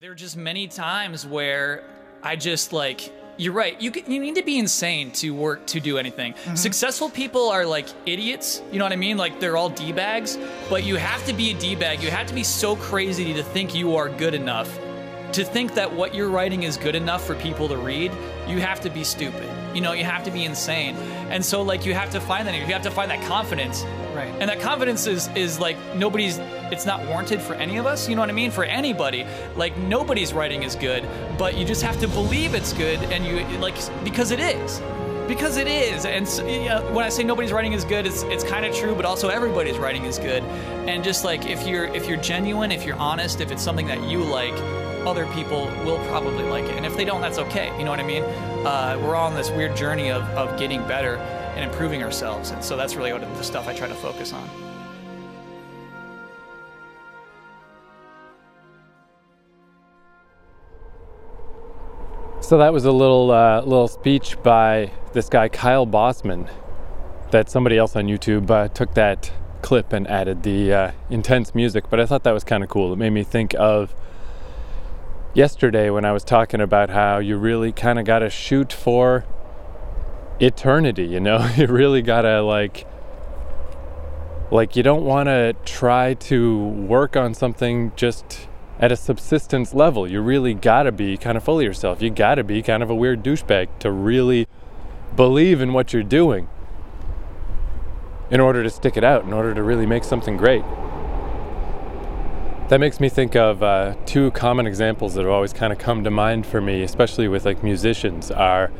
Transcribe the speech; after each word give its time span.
There 0.00 0.10
are 0.10 0.16
just 0.16 0.36
many 0.36 0.66
times 0.66 1.24
where 1.24 1.84
I 2.20 2.34
just 2.34 2.72
like 2.72 3.12
you're 3.36 3.52
right. 3.52 3.80
You 3.80 3.92
you 4.08 4.18
need 4.18 4.34
to 4.34 4.42
be 4.42 4.58
insane 4.58 5.12
to 5.12 5.30
work 5.30 5.66
to 5.68 5.78
do 5.78 5.98
anything. 5.98 6.32
Mm-hmm. 6.32 6.56
Successful 6.56 7.08
people 7.08 7.48
are 7.48 7.64
like 7.64 7.86
idiots. 8.04 8.60
You 8.72 8.80
know 8.80 8.84
what 8.84 8.92
I 8.92 8.96
mean? 8.96 9.16
Like 9.16 9.38
they're 9.38 9.56
all 9.56 9.70
d 9.70 9.92
bags. 9.92 10.36
But 10.68 10.82
you 10.82 10.96
have 10.96 11.24
to 11.26 11.32
be 11.32 11.52
a 11.52 11.54
d 11.54 11.76
bag. 11.76 12.02
You 12.02 12.10
have 12.10 12.26
to 12.26 12.34
be 12.34 12.42
so 12.42 12.74
crazy 12.74 13.32
to 13.34 13.44
think 13.44 13.72
you 13.72 13.94
are 13.94 14.08
good 14.08 14.34
enough. 14.34 14.76
To 15.32 15.44
think 15.44 15.74
that 15.74 15.92
what 15.92 16.12
you're 16.12 16.28
writing 16.28 16.64
is 16.64 16.76
good 16.76 16.96
enough 16.96 17.24
for 17.24 17.36
people 17.36 17.68
to 17.68 17.76
read, 17.76 18.10
you 18.48 18.58
have 18.58 18.80
to 18.80 18.90
be 18.90 19.04
stupid. 19.04 19.48
You 19.74 19.80
know, 19.80 19.92
you 19.92 20.04
have 20.04 20.24
to 20.24 20.30
be 20.30 20.44
insane. 20.44 20.96
And 21.30 21.44
so 21.44 21.62
like 21.62 21.84
you 21.84 21.94
have 21.94 22.10
to 22.10 22.20
find 22.20 22.46
that. 22.46 22.54
You 22.54 22.64
have 22.66 22.82
to 22.82 22.90
find 22.90 23.10
that 23.10 23.22
confidence. 23.22 23.84
Right. 24.14 24.32
And 24.40 24.48
that 24.48 24.60
confidence 24.60 25.06
is 25.06 25.28
is 25.34 25.58
like 25.58 25.76
nobody's 25.96 26.38
it's 26.70 26.86
not 26.86 27.04
warranted 27.06 27.40
for 27.40 27.54
any 27.54 27.76
of 27.78 27.86
us, 27.86 28.08
you 28.08 28.14
know 28.14 28.22
what 28.22 28.30
I 28.30 28.34
mean? 28.34 28.50
For 28.50 28.64
anybody. 28.64 29.26
Like 29.56 29.76
nobody's 29.76 30.32
writing 30.32 30.62
is 30.62 30.76
good, 30.76 31.08
but 31.38 31.56
you 31.56 31.64
just 31.64 31.82
have 31.82 31.98
to 32.00 32.08
believe 32.08 32.54
it's 32.54 32.72
good 32.72 33.02
and 33.12 33.26
you 33.26 33.58
like 33.58 33.74
because 34.04 34.30
it 34.30 34.40
is. 34.40 34.80
Because 35.26 35.56
it 35.56 35.66
is. 35.66 36.04
And 36.04 36.28
so, 36.28 36.46
you 36.46 36.68
know, 36.68 36.82
when 36.92 37.02
I 37.04 37.08
say 37.08 37.24
nobody's 37.24 37.50
writing 37.50 37.72
is 37.72 37.84
good, 37.84 38.06
it's 38.06 38.22
it's 38.24 38.44
kind 38.44 38.66
of 38.66 38.74
true, 38.74 38.94
but 38.94 39.04
also 39.04 39.28
everybody's 39.28 39.78
writing 39.78 40.04
is 40.04 40.18
good. 40.18 40.42
And 40.86 41.02
just 41.02 41.24
like 41.24 41.46
if 41.46 41.66
you're 41.66 41.86
if 41.86 42.06
you're 42.06 42.18
genuine, 42.18 42.70
if 42.70 42.84
you're 42.84 42.96
honest, 42.96 43.40
if 43.40 43.50
it's 43.50 43.62
something 43.62 43.86
that 43.86 44.02
you 44.04 44.18
like, 44.18 44.54
other 45.06 45.26
people 45.34 45.66
will 45.84 45.98
probably 46.08 46.44
like 46.44 46.64
it. 46.64 46.76
And 46.76 46.86
if 46.86 46.96
they 46.96 47.04
don't, 47.04 47.20
that's 47.20 47.38
okay. 47.38 47.76
You 47.78 47.84
know 47.84 47.90
what 47.90 48.00
I 48.00 48.04
mean? 48.04 48.22
Uh, 48.22 48.98
we're 49.02 49.14
all 49.14 49.26
on 49.26 49.34
this 49.34 49.50
weird 49.50 49.76
journey 49.76 50.10
of, 50.10 50.22
of 50.30 50.58
getting 50.58 50.86
better 50.88 51.16
and 51.56 51.64
improving 51.64 52.02
ourselves. 52.02 52.50
And 52.50 52.64
so 52.64 52.76
that's 52.76 52.96
really 52.96 53.12
what 53.12 53.20
the 53.20 53.42
stuff 53.42 53.68
I 53.68 53.74
try 53.74 53.86
to 53.86 53.94
focus 53.94 54.32
on. 54.32 54.48
So 62.40 62.58
that 62.58 62.74
was 62.74 62.84
a 62.84 62.92
little 62.92 63.30
uh, 63.30 63.62
little 63.62 63.88
speech 63.88 64.36
by 64.42 64.90
this 65.14 65.30
guy 65.30 65.48
Kyle 65.48 65.86
Bosman 65.86 66.48
that 67.30 67.48
somebody 67.48 67.78
else 67.78 67.96
on 67.96 68.04
YouTube 68.04 68.50
uh, 68.50 68.68
took 68.68 68.92
that 68.94 69.32
clip 69.62 69.94
and 69.94 70.06
added 70.08 70.42
the 70.42 70.72
uh, 70.72 70.92
intense 71.08 71.54
music. 71.54 71.84
But 71.88 72.00
I 72.00 72.06
thought 72.06 72.22
that 72.24 72.32
was 72.32 72.44
kind 72.44 72.62
of 72.62 72.68
cool. 72.68 72.92
It 72.92 72.96
made 72.96 73.10
me 73.10 73.24
think 73.24 73.54
of 73.54 73.94
yesterday 75.34 75.90
when 75.90 76.04
I 76.04 76.12
was 76.12 76.24
talking 76.24 76.60
about 76.60 76.90
how 76.90 77.18
you 77.18 77.36
really 77.36 77.72
kind 77.72 77.98
of 77.98 78.04
got 78.04 78.20
to 78.20 78.30
shoot 78.30 78.72
for 78.72 79.24
eternity. 80.40 81.04
You 81.04 81.20
know, 81.20 81.46
you 81.56 81.66
really 81.66 82.02
got 82.02 82.22
to 82.22 82.40
like 82.42 82.86
like 84.50 84.76
you 84.76 84.82
don't 84.82 85.04
want 85.04 85.26
to 85.26 85.54
try 85.64 86.14
to 86.14 86.66
work 86.66 87.16
on 87.16 87.34
something 87.34 87.92
just 87.96 88.46
at 88.78 88.92
a 88.92 88.96
subsistence 88.96 89.74
level. 89.74 90.08
You 90.08 90.20
really 90.20 90.54
gotta 90.54 90.92
be 90.92 91.16
kind 91.16 91.36
of 91.36 91.44
full 91.44 91.58
of 91.58 91.64
yourself. 91.64 92.02
You 92.02 92.10
gotta 92.10 92.44
be 92.44 92.62
kind 92.62 92.82
of 92.82 92.90
a 92.90 92.94
weird 92.94 93.22
douchebag 93.22 93.68
to 93.80 93.90
really 93.90 94.46
believe 95.16 95.60
in 95.60 95.72
what 95.72 95.92
you're 95.92 96.02
doing 96.02 96.48
in 98.30 98.40
order 98.40 98.62
to 98.62 98.70
stick 98.70 98.96
it 98.96 99.04
out, 99.04 99.24
in 99.24 99.32
order 99.32 99.54
to 99.54 99.62
really 99.62 99.86
make 99.86 100.04
something 100.04 100.36
great. 100.36 100.64
That 102.68 102.80
makes 102.80 102.98
me 102.98 103.10
think 103.10 103.36
of 103.36 103.62
uh, 103.62 103.94
two 104.06 104.30
common 104.30 104.66
examples 104.66 105.14
that 105.14 105.22
have 105.22 105.30
always 105.30 105.52
kind 105.52 105.70
of 105.70 105.78
come 105.78 106.02
to 106.04 106.10
mind 106.10 106.46
for 106.46 106.62
me, 106.62 106.82
especially 106.82 107.28
with 107.28 107.44
like 107.44 107.62
musicians, 107.62 108.30
are 108.30 108.72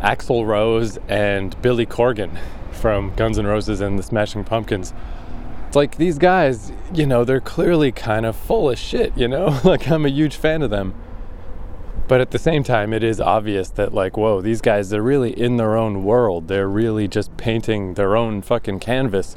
Axl 0.00 0.46
Rose 0.46 0.98
and 1.08 1.60
Billy 1.60 1.84
Corgan 1.84 2.38
from 2.72 3.14
Guns 3.16 3.38
N' 3.38 3.46
Roses 3.46 3.82
and 3.82 3.98
the 3.98 4.02
Smashing 4.02 4.44
Pumpkins. 4.44 4.94
It's 5.66 5.76
like 5.76 5.98
these 5.98 6.16
guys, 6.16 6.72
you 6.94 7.04
know, 7.04 7.22
they're 7.24 7.40
clearly 7.40 7.92
kind 7.92 8.24
of 8.24 8.34
full 8.34 8.70
of 8.70 8.78
shit, 8.78 9.14
you 9.14 9.28
know? 9.28 9.60
like 9.64 9.90
I'm 9.90 10.06
a 10.06 10.10
huge 10.10 10.36
fan 10.36 10.62
of 10.62 10.70
them. 10.70 10.94
But 12.08 12.22
at 12.22 12.30
the 12.30 12.38
same 12.38 12.62
time, 12.64 12.94
it 12.94 13.04
is 13.04 13.20
obvious 13.20 13.68
that, 13.70 13.92
like, 13.92 14.16
whoa, 14.16 14.40
these 14.40 14.62
guys, 14.62 14.88
they're 14.88 15.02
really 15.02 15.38
in 15.38 15.58
their 15.58 15.76
own 15.76 16.02
world. 16.02 16.48
They're 16.48 16.66
really 16.66 17.06
just 17.06 17.36
painting 17.36 17.92
their 17.94 18.16
own 18.16 18.40
fucking 18.40 18.80
canvas. 18.80 19.36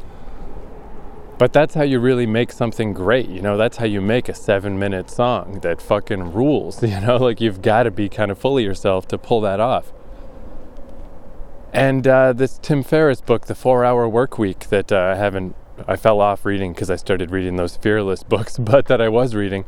But 1.41 1.53
that's 1.53 1.73
how 1.73 1.81
you 1.81 1.99
really 1.99 2.27
make 2.27 2.51
something 2.51 2.93
great, 2.93 3.27
you 3.27 3.41
know? 3.41 3.57
That's 3.57 3.77
how 3.77 3.85
you 3.85 3.99
make 3.99 4.29
a 4.29 4.35
seven 4.35 4.77
minute 4.77 5.09
song 5.09 5.61
that 5.61 5.81
fucking 5.81 6.33
rules, 6.33 6.83
you 6.87 6.99
know? 6.99 7.17
Like, 7.17 7.41
you've 7.41 7.63
got 7.63 7.81
to 7.81 7.89
be 7.89 8.09
kind 8.09 8.29
of 8.29 8.37
full 8.37 8.59
of 8.59 8.63
yourself 8.63 9.07
to 9.07 9.17
pull 9.17 9.41
that 9.41 9.59
off. 9.59 9.91
And 11.73 12.07
uh, 12.07 12.33
this 12.33 12.59
Tim 12.59 12.83
Ferriss 12.83 13.21
book, 13.21 13.47
The 13.47 13.55
Four 13.55 13.83
Hour 13.83 14.07
Work 14.07 14.37
Week, 14.37 14.69
that 14.69 14.91
uh, 14.91 15.13
I 15.13 15.15
haven't 15.15 15.55
I 15.87 15.95
fell 15.95 16.21
off 16.21 16.45
reading 16.45 16.73
because 16.73 16.91
I 16.91 16.95
started 16.95 17.31
reading 17.31 17.55
those 17.55 17.75
fearless 17.75 18.21
books, 18.33 18.59
but 18.59 18.85
that 18.85 19.01
I 19.01 19.09
was 19.09 19.33
reading. 19.33 19.65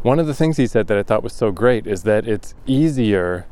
One 0.00 0.18
of 0.18 0.26
the 0.26 0.32
things 0.32 0.56
he 0.56 0.66
said 0.66 0.86
that 0.86 0.96
I 0.96 1.02
thought 1.02 1.22
was 1.22 1.34
so 1.34 1.52
great 1.52 1.86
is 1.86 2.04
that 2.04 2.26
it's 2.26 2.54
easier 2.64 3.46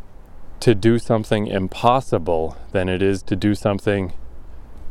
to 0.61 0.75
do 0.75 0.99
something 0.99 1.49
impossible 1.49 2.57
than 2.73 2.89
it 2.89 3.03
is 3.03 3.23
to 3.25 3.37
do 3.37 3.55
something 3.55 4.15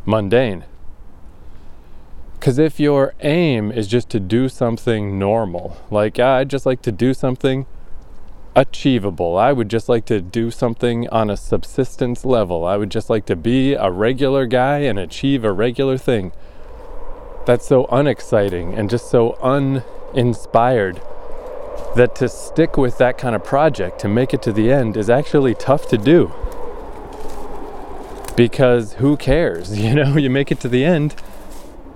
mundane. 0.05 0.65
Because 2.43 2.59
if 2.59 2.77
your 2.77 3.13
aim 3.21 3.71
is 3.71 3.87
just 3.87 4.09
to 4.09 4.19
do 4.19 4.49
something 4.49 5.17
normal, 5.17 5.77
like 5.89 6.19
ah, 6.19 6.39
I'd 6.39 6.49
just 6.49 6.65
like 6.65 6.81
to 6.81 6.91
do 6.91 7.13
something 7.13 7.65
achievable, 8.53 9.37
I 9.37 9.53
would 9.53 9.69
just 9.69 9.87
like 9.87 10.03
to 10.07 10.19
do 10.19 10.51
something 10.51 11.07
on 11.07 11.29
a 11.29 11.37
subsistence 11.37 12.25
level, 12.25 12.65
I 12.65 12.75
would 12.75 12.91
just 12.91 13.09
like 13.09 13.25
to 13.27 13.37
be 13.37 13.75
a 13.75 13.89
regular 13.89 14.45
guy 14.45 14.79
and 14.79 14.99
achieve 14.99 15.45
a 15.45 15.53
regular 15.53 15.97
thing. 15.97 16.33
That's 17.45 17.65
so 17.65 17.85
unexciting 17.89 18.73
and 18.73 18.89
just 18.89 19.09
so 19.09 19.35
uninspired 19.35 21.01
that 21.95 22.13
to 22.15 22.27
stick 22.27 22.75
with 22.75 22.97
that 22.97 23.17
kind 23.17 23.37
of 23.37 23.45
project, 23.45 23.99
to 23.99 24.09
make 24.09 24.33
it 24.33 24.41
to 24.41 24.51
the 24.51 24.69
end, 24.69 24.97
is 24.97 25.09
actually 25.09 25.55
tough 25.55 25.87
to 25.87 25.97
do. 25.97 26.29
Because 28.35 28.95
who 28.95 29.15
cares? 29.15 29.79
You 29.81 29.95
know, 29.95 30.17
you 30.17 30.29
make 30.29 30.51
it 30.51 30.59
to 30.59 30.67
the 30.67 30.83
end 30.83 31.15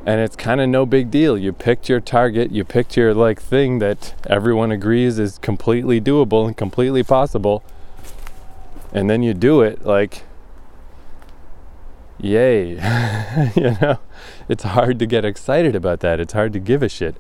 and 0.08 0.22
it's 0.22 0.38
kind 0.38 0.62
of 0.62 0.70
no 0.70 0.86
big 0.86 1.12
deal. 1.12 1.38
You 1.38 1.52
picked 1.52 1.90
your 1.90 2.00
target, 2.00 2.50
you 2.50 2.64
picked 2.64 2.96
your 2.96 3.14
like 3.14 3.42
thing 3.42 3.80
that 3.80 4.16
everyone 4.26 4.72
agrees 4.72 5.20
is 5.20 5.38
completely 5.38 6.00
doable 6.00 6.48
and 6.48 6.56
completely 6.56 7.04
possible. 7.04 7.62
And 8.94 9.10
then 9.10 9.22
you 9.22 9.34
do 9.34 9.62
it 9.62 9.86
like 9.86 10.24
yay. 12.18 12.70
you 13.58 13.76
know, 13.82 14.00
it's 14.48 14.64
hard 14.64 14.98
to 15.00 15.06
get 15.06 15.26
excited 15.26 15.76
about 15.76 16.00
that. 16.00 16.22
It's 16.22 16.32
hard 16.32 16.54
to 16.54 16.60
give 16.60 16.82
a 16.82 16.88
shit. 16.88 17.18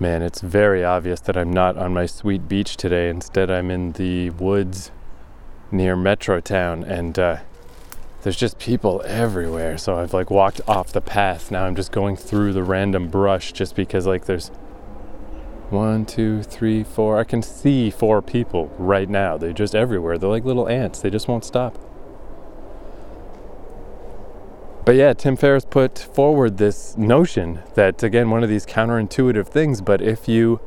Man, 0.00 0.22
it's 0.22 0.40
very 0.40 0.82
obvious 0.82 1.20
that 1.20 1.36
I'm 1.36 1.52
not 1.52 1.76
on 1.76 1.94
my 1.94 2.06
sweet 2.06 2.48
beach 2.48 2.76
today. 2.76 3.08
Instead, 3.08 3.48
I'm 3.48 3.70
in 3.70 3.92
the 3.92 4.30
woods 4.30 4.90
near 5.70 5.94
Metrotown 5.94 6.82
and 6.82 7.16
uh, 7.16 7.36
there's 8.24 8.36
just 8.36 8.58
people 8.58 9.02
everywhere. 9.04 9.76
So 9.76 9.96
I've 9.96 10.14
like 10.14 10.30
walked 10.30 10.62
off 10.66 10.92
the 10.92 11.02
path. 11.02 11.50
Now 11.50 11.66
I'm 11.66 11.76
just 11.76 11.92
going 11.92 12.16
through 12.16 12.54
the 12.54 12.62
random 12.62 13.08
brush 13.08 13.52
just 13.52 13.76
because 13.76 14.06
like 14.06 14.24
there's 14.24 14.48
one, 15.68 16.06
two, 16.06 16.42
three, 16.42 16.82
four. 16.84 17.18
I 17.18 17.24
can 17.24 17.42
see 17.42 17.90
four 17.90 18.22
people 18.22 18.74
right 18.78 19.10
now. 19.10 19.36
They're 19.36 19.52
just 19.52 19.74
everywhere. 19.74 20.16
They're 20.16 20.30
like 20.30 20.44
little 20.44 20.66
ants. 20.68 21.00
They 21.00 21.10
just 21.10 21.28
won't 21.28 21.44
stop. 21.44 21.78
But 24.86 24.94
yeah, 24.96 25.12
Tim 25.12 25.36
Ferriss 25.36 25.66
put 25.66 25.98
forward 25.98 26.56
this 26.56 26.96
notion 26.96 27.62
that, 27.74 28.02
again, 28.02 28.30
one 28.30 28.42
of 28.42 28.48
these 28.48 28.66
counterintuitive 28.66 29.46
things, 29.48 29.80
but 29.80 30.02
if 30.02 30.28
you 30.28 30.60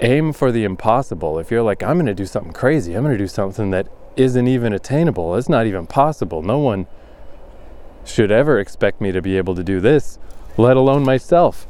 aim 0.00 0.32
for 0.32 0.50
the 0.50 0.64
impossible, 0.64 1.38
if 1.38 1.50
you're 1.50 1.62
like, 1.62 1.82
I'm 1.82 1.94
going 1.94 2.06
to 2.06 2.14
do 2.14 2.26
something 2.26 2.52
crazy, 2.52 2.94
I'm 2.94 3.04
going 3.04 3.16
to 3.16 3.18
do 3.18 3.28
something 3.28 3.70
that 3.70 3.86
isn't 4.16 4.48
even 4.48 4.72
attainable, 4.72 5.36
it's 5.36 5.48
not 5.48 5.66
even 5.66 5.86
possible, 5.86 6.42
no 6.42 6.58
one 6.58 6.86
should 8.04 8.30
ever 8.30 8.58
expect 8.58 9.00
me 9.00 9.12
to 9.12 9.20
be 9.20 9.36
able 9.36 9.54
to 9.54 9.64
do 9.64 9.80
this, 9.80 10.18
let 10.56 10.76
alone 10.76 11.02
myself. 11.02 11.66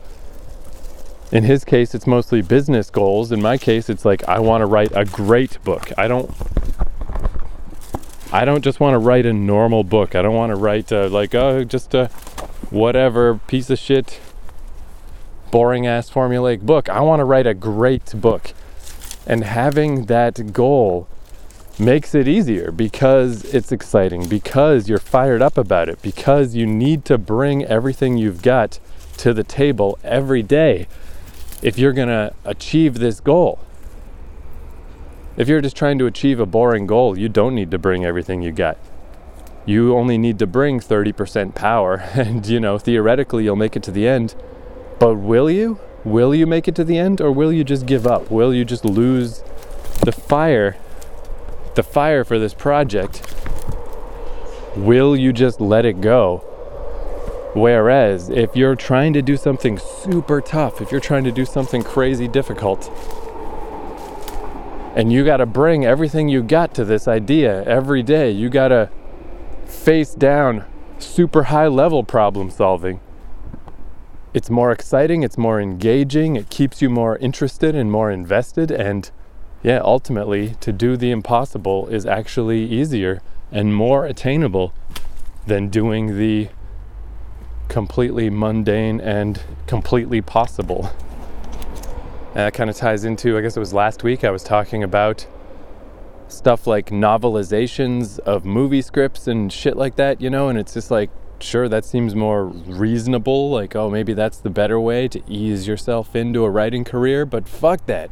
In 1.32 1.44
his 1.44 1.64
case, 1.64 1.94
it's 1.94 2.06
mostly 2.06 2.40
business 2.40 2.88
goals. 2.88 3.32
In 3.32 3.42
my 3.42 3.58
case, 3.58 3.90
it's 3.90 4.04
like, 4.04 4.22
I 4.28 4.38
want 4.38 4.62
to 4.62 4.66
write 4.66 4.92
a 4.94 5.04
great 5.04 5.62
book. 5.64 5.90
I 5.98 6.06
don't 6.06 6.30
I 8.32 8.44
don't 8.44 8.62
just 8.62 8.80
want 8.80 8.94
to 8.94 8.98
write 8.98 9.24
a 9.24 9.32
normal 9.32 9.84
book. 9.84 10.14
I 10.14 10.22
don't 10.22 10.34
want 10.34 10.50
to 10.50 10.56
write 10.56 10.92
uh, 10.92 11.08
like 11.08 11.34
oh 11.34 11.64
just 11.64 11.94
a 11.94 12.08
whatever 12.70 13.36
piece 13.46 13.70
of 13.70 13.78
shit 13.78 14.20
boring 15.50 15.86
ass 15.86 16.10
formulaic 16.10 16.60
book. 16.60 16.88
I 16.88 17.00
want 17.00 17.20
to 17.20 17.24
write 17.24 17.46
a 17.46 17.54
great 17.54 18.20
book. 18.20 18.52
And 19.26 19.44
having 19.44 20.06
that 20.06 20.52
goal 20.52 21.08
makes 21.78 22.14
it 22.14 22.26
easier 22.26 22.70
because 22.70 23.44
it's 23.54 23.72
exciting, 23.72 24.28
because 24.28 24.88
you're 24.88 24.98
fired 24.98 25.42
up 25.42 25.58
about 25.58 25.88
it, 25.88 26.00
because 26.02 26.54
you 26.54 26.66
need 26.66 27.04
to 27.04 27.18
bring 27.18 27.64
everything 27.64 28.16
you've 28.16 28.42
got 28.42 28.78
to 29.18 29.32
the 29.32 29.44
table 29.44 29.98
every 30.02 30.42
day 30.42 30.86
if 31.62 31.78
you're 31.78 31.92
going 31.92 32.08
to 32.08 32.32
achieve 32.44 32.98
this 32.98 33.20
goal. 33.20 33.58
If 35.36 35.48
you're 35.48 35.60
just 35.60 35.76
trying 35.76 35.98
to 35.98 36.06
achieve 36.06 36.40
a 36.40 36.46
boring 36.46 36.86
goal, 36.86 37.18
you 37.18 37.28
don't 37.28 37.54
need 37.54 37.70
to 37.70 37.78
bring 37.78 38.04
everything 38.04 38.42
you 38.42 38.52
got. 38.52 38.78
You 39.66 39.96
only 39.96 40.16
need 40.16 40.38
to 40.38 40.46
bring 40.46 40.80
30% 40.80 41.54
power, 41.54 41.96
and 42.14 42.46
you 42.46 42.60
know, 42.60 42.78
theoretically, 42.78 43.44
you'll 43.44 43.56
make 43.56 43.76
it 43.76 43.82
to 43.84 43.90
the 43.90 44.08
end. 44.08 44.34
But 44.98 45.16
will 45.16 45.50
you? 45.50 45.78
will 46.06 46.32
you 46.32 46.46
make 46.46 46.68
it 46.68 46.74
to 46.76 46.84
the 46.84 46.96
end 46.96 47.20
or 47.20 47.32
will 47.32 47.52
you 47.52 47.64
just 47.64 47.84
give 47.84 48.06
up? 48.06 48.30
Will 48.30 48.54
you 48.54 48.64
just 48.64 48.84
lose 48.84 49.42
the 50.04 50.12
fire? 50.12 50.76
The 51.76 51.84
fire 51.84 52.24
for 52.24 52.38
this 52.38 52.52
project. 52.52 53.22
Will 54.74 55.16
you 55.16 55.32
just 55.32 55.60
let 55.60 55.84
it 55.84 56.00
go? 56.00 56.38
Whereas 57.54 58.28
if 58.28 58.56
you're 58.56 58.74
trying 58.74 59.12
to 59.12 59.22
do 59.22 59.36
something 59.36 59.78
super 59.78 60.40
tough, 60.40 60.82
if 60.82 60.90
you're 60.90 61.00
trying 61.00 61.24
to 61.24 61.32
do 61.32 61.44
something 61.44 61.82
crazy 61.82 62.26
difficult, 62.26 62.90
and 64.96 65.12
you 65.12 65.24
got 65.24 65.36
to 65.36 65.46
bring 65.46 65.86
everything 65.86 66.28
you 66.28 66.42
got 66.42 66.74
to 66.74 66.84
this 66.84 67.06
idea 67.06 67.62
every 67.64 68.02
day, 68.02 68.30
you 68.30 68.50
got 68.50 68.68
to 68.68 68.90
face 69.64 70.14
down 70.14 70.64
super 70.98 71.44
high 71.44 71.68
level 71.68 72.02
problem 72.02 72.50
solving 72.50 73.00
it's 74.36 74.50
more 74.50 74.70
exciting, 74.70 75.22
it's 75.22 75.38
more 75.38 75.62
engaging, 75.62 76.36
it 76.36 76.50
keeps 76.50 76.82
you 76.82 76.90
more 76.90 77.16
interested 77.16 77.74
and 77.74 77.90
more 77.90 78.10
invested. 78.10 78.70
And 78.70 79.10
yeah, 79.62 79.80
ultimately, 79.82 80.54
to 80.60 80.72
do 80.72 80.96
the 80.96 81.10
impossible 81.10 81.88
is 81.88 82.06
actually 82.06 82.64
easier 82.64 83.20
and 83.50 83.74
more 83.74 84.06
attainable 84.06 84.72
than 85.46 85.68
doing 85.68 86.18
the 86.18 86.48
completely 87.68 88.30
mundane 88.30 89.00
and 89.00 89.42
completely 89.66 90.20
possible. 90.20 90.90
And 92.28 92.44
that 92.44 92.54
kind 92.54 92.68
of 92.68 92.76
ties 92.76 93.04
into, 93.04 93.38
I 93.38 93.40
guess 93.40 93.56
it 93.56 93.60
was 93.60 93.72
last 93.72 94.02
week, 94.02 94.24
I 94.24 94.30
was 94.30 94.42
talking 94.42 94.82
about 94.82 95.26
stuff 96.28 96.66
like 96.66 96.90
novelizations 96.90 98.18
of 98.20 98.44
movie 98.44 98.82
scripts 98.82 99.26
and 99.26 99.52
shit 99.52 99.76
like 99.76 99.96
that, 99.96 100.20
you 100.20 100.28
know, 100.28 100.48
and 100.48 100.58
it's 100.58 100.74
just 100.74 100.90
like 100.90 101.10
sure 101.42 101.68
that 101.68 101.84
seems 101.84 102.14
more 102.14 102.46
reasonable 102.46 103.50
like 103.50 103.76
oh 103.76 103.90
maybe 103.90 104.14
that's 104.14 104.38
the 104.38 104.48
better 104.48 104.80
way 104.80 105.06
to 105.06 105.22
ease 105.28 105.66
yourself 105.66 106.16
into 106.16 106.44
a 106.44 106.50
writing 106.50 106.82
career 106.82 107.26
but 107.26 107.46
fuck 107.46 107.84
that 107.84 108.10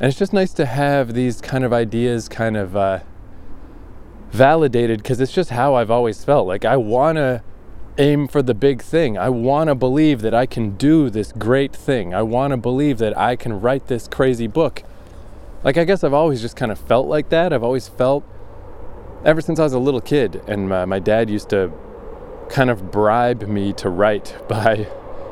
and 0.00 0.08
it's 0.08 0.18
just 0.18 0.32
nice 0.32 0.54
to 0.54 0.64
have 0.64 1.12
these 1.12 1.42
kind 1.42 1.62
of 1.62 1.74
ideas 1.74 2.26
kind 2.28 2.56
of 2.56 2.74
uh, 2.74 3.00
validated 4.30 5.02
because 5.02 5.20
it's 5.20 5.32
just 5.32 5.50
how 5.50 5.74
i've 5.74 5.90
always 5.90 6.24
felt. 6.24 6.46
Like 6.46 6.64
i 6.64 6.76
want 6.76 7.16
to 7.16 7.42
aim 7.98 8.28
for 8.28 8.40
the 8.40 8.54
big 8.54 8.80
thing. 8.80 9.18
I 9.18 9.28
want 9.28 9.68
to 9.68 9.74
believe 9.74 10.22
that 10.22 10.32
i 10.32 10.46
can 10.46 10.76
do 10.76 11.10
this 11.10 11.32
great 11.32 11.76
thing. 11.76 12.14
I 12.14 12.22
want 12.22 12.52
to 12.52 12.56
believe 12.56 12.98
that 12.98 13.16
i 13.18 13.36
can 13.36 13.60
write 13.60 13.88
this 13.88 14.08
crazy 14.08 14.46
book. 14.46 14.82
Like 15.62 15.76
i 15.76 15.84
guess 15.84 16.02
i've 16.02 16.14
always 16.14 16.40
just 16.40 16.56
kind 16.56 16.72
of 16.72 16.78
felt 16.78 17.06
like 17.06 17.28
that. 17.28 17.52
I've 17.52 17.64
always 17.64 17.88
felt 17.88 18.24
ever 19.22 19.42
since 19.42 19.58
I 19.58 19.64
was 19.64 19.74
a 19.74 19.78
little 19.78 20.00
kid, 20.00 20.42
and 20.46 20.68
my, 20.68 20.86
my 20.86 20.98
dad 20.98 21.28
used 21.28 21.50
to 21.50 21.70
kind 22.48 22.70
of 22.70 22.90
bribe 22.90 23.42
me 23.42 23.72
to 23.74 23.90
write 23.90 24.36
by 24.48 24.88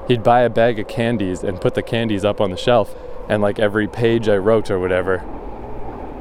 he'd 0.08 0.22
buy 0.22 0.40
a 0.40 0.50
bag 0.50 0.78
of 0.78 0.88
candies 0.88 1.42
and 1.42 1.60
put 1.60 1.74
the 1.74 1.82
candies 1.82 2.24
up 2.24 2.40
on 2.40 2.50
the 2.50 2.56
shelf, 2.56 2.94
and 3.28 3.42
like 3.42 3.58
every 3.58 3.86
page 3.86 4.28
I 4.28 4.36
wrote 4.36 4.70
or 4.70 4.78
whatever, 4.78 5.24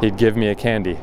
he'd 0.02 0.18
give 0.18 0.36
me 0.36 0.48
a 0.48 0.56
candy. 0.56 0.98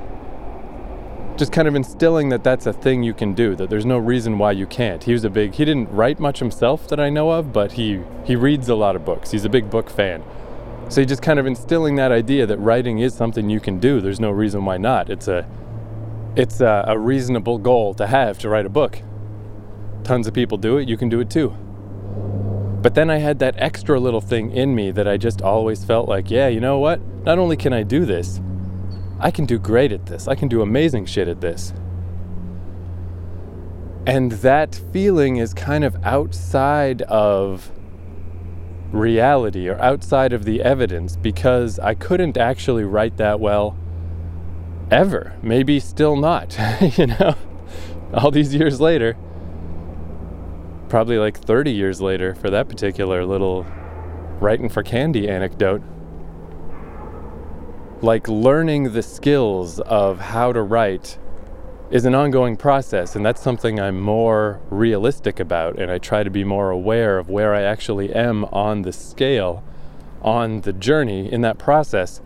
Just 1.37 1.51
kind 1.51 1.67
of 1.67 1.75
instilling 1.75 2.29
that 2.29 2.45
that's 2.45 2.67
a 2.67 2.73
thing 2.73 3.03
you 3.03 3.12
can 3.12 3.35
do, 3.35 3.56
that 3.56 3.69
there's 3.69 3.87
no 3.87 3.99
reason 3.99 4.39
why 4.39 4.53
you 4.53 4.67
can't. 4.67 5.03
He 5.03 5.12
was 5.12 5.25
a 5.25 5.31
big, 5.31 5.55
he 5.55 5.65
didn't 5.65 5.91
write 5.91 6.21
much 6.21 6.39
himself 6.39 6.87
that 6.89 7.01
I 7.01 7.11
know 7.11 7.31
of, 7.31 7.53
but 7.53 7.73
he, 7.73 8.03
he 8.25 8.37
reads 8.37 8.69
a 8.69 8.75
lot 8.77 8.95
of 8.95 9.05
books. 9.05 9.33
He's 9.33 9.45
a 9.45 9.49
big 9.49 9.69
book 9.69 9.91
fan. 9.91 10.23
So 10.91 11.01
he 11.01 11.06
just 11.06 11.23
kind 11.23 11.41
of 11.41 11.47
instilling 11.47 11.97
that 11.97 12.12
idea 12.12 12.47
that 12.47 12.59
writing 12.59 12.99
is 12.99 13.15
something 13.15 13.50
you 13.50 13.59
can 13.59 13.81
do. 13.81 14.00
There's 14.00 14.21
no 14.21 14.31
reason 14.31 14.65
why 14.65 14.77
not. 14.77 15.11
It's 15.11 15.27
a, 15.27 15.49
it's 16.37 16.61
a, 16.61 16.85
a 16.87 16.99
reasonable 16.99 17.59
goal 17.59 17.95
to 17.95 18.07
have 18.07 18.39
to 18.41 18.49
write 18.49 18.67
a 18.67 18.69
book. 18.71 19.00
Tons 20.05 20.27
of 20.27 20.35
people 20.35 20.59
do 20.59 20.77
it, 20.77 20.89
you 20.89 20.97
can 20.97 21.09
do 21.09 21.19
it 21.19 21.31
too. 21.31 21.57
But 22.85 22.95
then 22.95 23.09
I 23.09 23.17
had 23.17 23.39
that 23.39 23.55
extra 23.57 23.99
little 23.99 24.21
thing 24.21 24.51
in 24.51 24.75
me 24.75 24.91
that 24.91 25.09
I 25.09 25.17
just 25.17 25.41
always 25.41 25.83
felt 25.83 26.07
like, 26.07 26.31
yeah, 26.31 26.49
you 26.49 26.61
know 26.61 26.79
what? 26.79 27.01
Not 27.25 27.39
only 27.39 27.57
can 27.57 27.73
I 27.73 27.83
do 27.83 28.05
this, 28.05 28.43
I 29.19 29.31
can 29.31 29.47
do 29.47 29.59
great 29.59 29.91
at 29.91 30.05
this. 30.05 30.29
I 30.29 30.35
can 30.35 30.49
do 30.49 30.61
amazing 30.61 31.07
shit 31.07 31.27
at 31.27 31.41
this. 31.41 31.73
And 34.07 34.33
that 34.33 34.79
feeling 34.93 35.39
is 35.39 35.55
kind 35.55 35.83
of 35.83 35.97
outside 36.05 37.01
of 37.01 37.73
reality 38.93 39.67
or 39.67 39.81
outside 39.81 40.35
of 40.35 40.45
the 40.45 40.61
evidence 40.61 41.17
because 41.17 41.79
I 41.79 41.95
couldn't 41.95 42.37
actually 42.37 42.85
write 42.85 43.17
that 43.17 43.41
well 43.41 43.79
ever. 44.91 45.33
Maybe 45.43 45.81
still 45.81 46.17
not, 46.17 46.55
you 46.99 47.07
know? 47.07 47.35
All 48.13 48.31
these 48.31 48.55
years 48.55 48.79
later, 48.79 49.17
probably 50.94 51.19
like 51.19 51.37
30 51.37 51.73
years 51.73 52.00
later 52.00 52.37
for 52.37 52.50
that 52.50 52.69
particular 52.69 53.26
little 53.26 53.67
writing 54.38 54.69
for 54.69 54.85
candy 54.85 55.29
anecdote. 55.29 55.82
Like 58.00 58.29
learning 58.29 58.93
the 58.93 59.02
skills 59.02 59.81
of 59.81 60.20
how 60.20 60.52
to 60.52 60.62
write 60.62 61.19
is 61.91 62.05
an 62.05 62.14
ongoing 62.14 62.56
process, 62.56 63.17
and 63.17 63.26
that's 63.26 63.43
something 63.43 63.81
I'm 63.81 63.99
more 63.99 64.61
realistic 64.70 65.41
about, 65.41 65.81
and 65.81 65.91
I 65.91 65.99
try 65.99 66.23
to 66.23 66.31
be 66.31 66.44
more 66.44 66.70
aware 66.70 67.19
of 67.19 67.29
where 67.29 67.56
I 67.56 67.62
actually 67.62 68.14
am 68.14 68.44
on 68.44 68.82
the 68.82 68.93
scale, 68.93 69.64
on 70.23 70.61
the 70.61 70.73
journey 70.73 71.32
in 71.32 71.40
that 71.40 71.58
process 71.58 72.20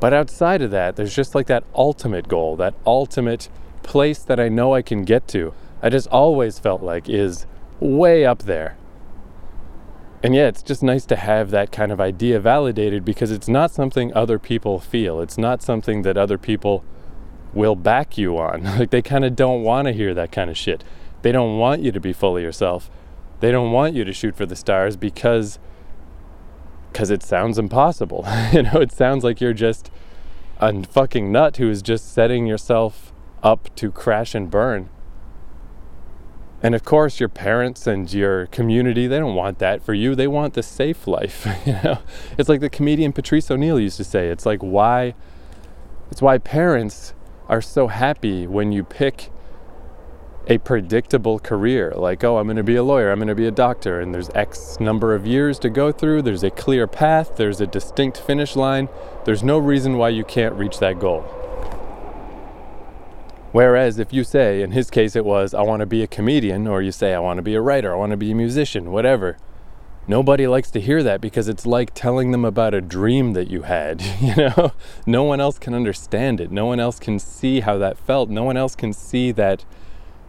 but 0.00 0.12
outside 0.12 0.60
of 0.60 0.70
that, 0.72 0.96
there's 0.96 1.14
just 1.14 1.34
like 1.34 1.46
that 1.46 1.64
ultimate 1.74 2.28
goal, 2.28 2.56
that 2.56 2.74
ultimate 2.86 3.48
place 3.82 4.18
that 4.18 4.38
I 4.38 4.50
know 4.50 4.74
I 4.74 4.82
can 4.82 5.04
get 5.06 5.26
to. 5.28 5.54
I 5.82 5.88
just 5.88 6.08
always 6.08 6.58
felt 6.58 6.82
like 6.82 7.08
is 7.08 7.46
way 7.80 8.24
up 8.24 8.42
there. 8.42 8.76
And 10.22 10.34
yeah, 10.34 10.46
it's 10.46 10.62
just 10.62 10.82
nice 10.82 11.04
to 11.06 11.16
have 11.16 11.50
that 11.50 11.70
kind 11.70 11.92
of 11.92 12.00
idea 12.00 12.40
validated 12.40 13.04
because 13.04 13.30
it's 13.30 13.48
not 13.48 13.70
something 13.70 14.12
other 14.14 14.38
people 14.38 14.80
feel. 14.80 15.20
It's 15.20 15.36
not 15.36 15.62
something 15.62 16.00
that 16.02 16.16
other 16.16 16.38
people 16.38 16.82
will 17.52 17.76
back 17.76 18.16
you 18.16 18.38
on. 18.38 18.64
like 18.78 18.90
they 18.90 19.02
kind 19.02 19.24
of 19.24 19.36
don't 19.36 19.62
want 19.62 19.86
to 19.86 19.92
hear 19.92 20.14
that 20.14 20.32
kind 20.32 20.50
of 20.50 20.56
shit. 20.56 20.82
They 21.22 21.30
don't 21.30 21.58
want 21.58 21.82
you 21.82 21.92
to 21.92 22.00
be 22.00 22.12
fully 22.12 22.42
yourself. 22.42 22.90
They 23.40 23.52
don't 23.52 23.72
want 23.72 23.94
you 23.94 24.04
to 24.04 24.12
shoot 24.12 24.34
for 24.34 24.46
the 24.46 24.56
stars 24.56 24.96
because 24.96 25.58
because 26.90 27.10
it 27.10 27.22
sounds 27.22 27.58
impossible. 27.58 28.24
you 28.52 28.62
know, 28.62 28.80
it 28.80 28.92
sounds 28.92 29.24
like 29.24 29.40
you're 29.40 29.52
just 29.52 29.90
a 30.60 30.84
fucking 30.84 31.30
nut 31.32 31.56
who 31.56 31.68
is 31.68 31.82
just 31.82 32.14
setting 32.14 32.46
yourself 32.46 33.12
up 33.42 33.74
to 33.76 33.90
crash 33.90 34.34
and 34.34 34.50
burn. 34.50 34.88
And 36.62 36.74
of 36.74 36.84
course, 36.84 37.20
your 37.20 37.28
parents 37.28 37.86
and 37.86 38.10
your 38.12 38.46
community, 38.46 39.06
they 39.06 39.18
don't 39.18 39.34
want 39.34 39.58
that 39.58 39.82
for 39.82 39.92
you. 39.92 40.14
They 40.14 40.26
want 40.26 40.54
the 40.54 40.62
safe 40.62 41.06
life. 41.06 41.46
you 41.66 41.74
know, 41.84 41.98
it's 42.38 42.48
like 42.48 42.60
the 42.60 42.70
comedian 42.70 43.12
Patrice 43.12 43.50
O'Neal 43.50 43.78
used 43.78 43.98
to 43.98 44.04
say. 44.04 44.28
It's 44.28 44.46
like 44.46 44.60
why, 44.60 45.14
it's 46.10 46.22
why 46.22 46.38
parents 46.38 47.12
are 47.48 47.60
so 47.60 47.88
happy 47.88 48.46
when 48.46 48.72
you 48.72 48.82
pick 48.82 49.30
a 50.46 50.58
predictable 50.58 51.38
career 51.38 51.92
like 51.96 52.22
oh 52.22 52.36
i'm 52.36 52.46
going 52.46 52.56
to 52.56 52.62
be 52.62 52.76
a 52.76 52.82
lawyer 52.82 53.10
i'm 53.10 53.18
going 53.18 53.28
to 53.28 53.34
be 53.34 53.46
a 53.46 53.50
doctor 53.50 53.98
and 53.98 54.14
there's 54.14 54.28
x 54.34 54.78
number 54.78 55.14
of 55.14 55.26
years 55.26 55.58
to 55.58 55.70
go 55.70 55.90
through 55.90 56.20
there's 56.20 56.42
a 56.42 56.50
clear 56.50 56.86
path 56.86 57.36
there's 57.36 57.62
a 57.62 57.66
distinct 57.66 58.18
finish 58.18 58.54
line 58.54 58.88
there's 59.24 59.42
no 59.42 59.56
reason 59.56 59.96
why 59.96 60.08
you 60.10 60.22
can't 60.22 60.54
reach 60.54 60.80
that 60.80 60.98
goal 60.98 61.24
whereas 63.54 63.98
if 63.98 64.12
you 64.12 64.24
say 64.24 64.62
in 64.62 64.72
his 64.72 64.90
case 64.90 65.14
it 65.16 65.24
was 65.24 65.54
i 65.54 65.62
want 65.62 65.80
to 65.80 65.86
be 65.86 66.02
a 66.02 66.06
comedian 66.06 66.66
or 66.66 66.82
you 66.82 66.92
say 66.92 67.14
i 67.14 67.18
want 67.18 67.38
to 67.38 67.42
be 67.42 67.54
a 67.54 67.60
writer 67.60 67.94
i 67.94 67.96
want 67.96 68.10
to 68.10 68.16
be 68.16 68.30
a 68.30 68.34
musician 68.34 68.90
whatever 68.90 69.36
nobody 70.06 70.46
likes 70.46 70.70
to 70.70 70.80
hear 70.80 71.02
that 71.02 71.20
because 71.20 71.48
it's 71.48 71.64
like 71.64 71.90
telling 71.94 72.30
them 72.30 72.44
about 72.44 72.74
a 72.74 72.80
dream 72.80 73.32
that 73.32 73.48
you 73.48 73.62
had 73.62 74.02
you 74.20 74.34
know 74.36 74.72
no 75.06 75.22
one 75.22 75.40
else 75.40 75.58
can 75.58 75.72
understand 75.72 76.40
it 76.40 76.50
no 76.50 76.66
one 76.66 76.80
else 76.80 76.98
can 76.98 77.18
see 77.18 77.60
how 77.60 77.78
that 77.78 77.96
felt 77.96 78.28
no 78.28 78.44
one 78.44 78.56
else 78.56 78.74
can 78.74 78.92
see 78.92 79.32
that 79.32 79.64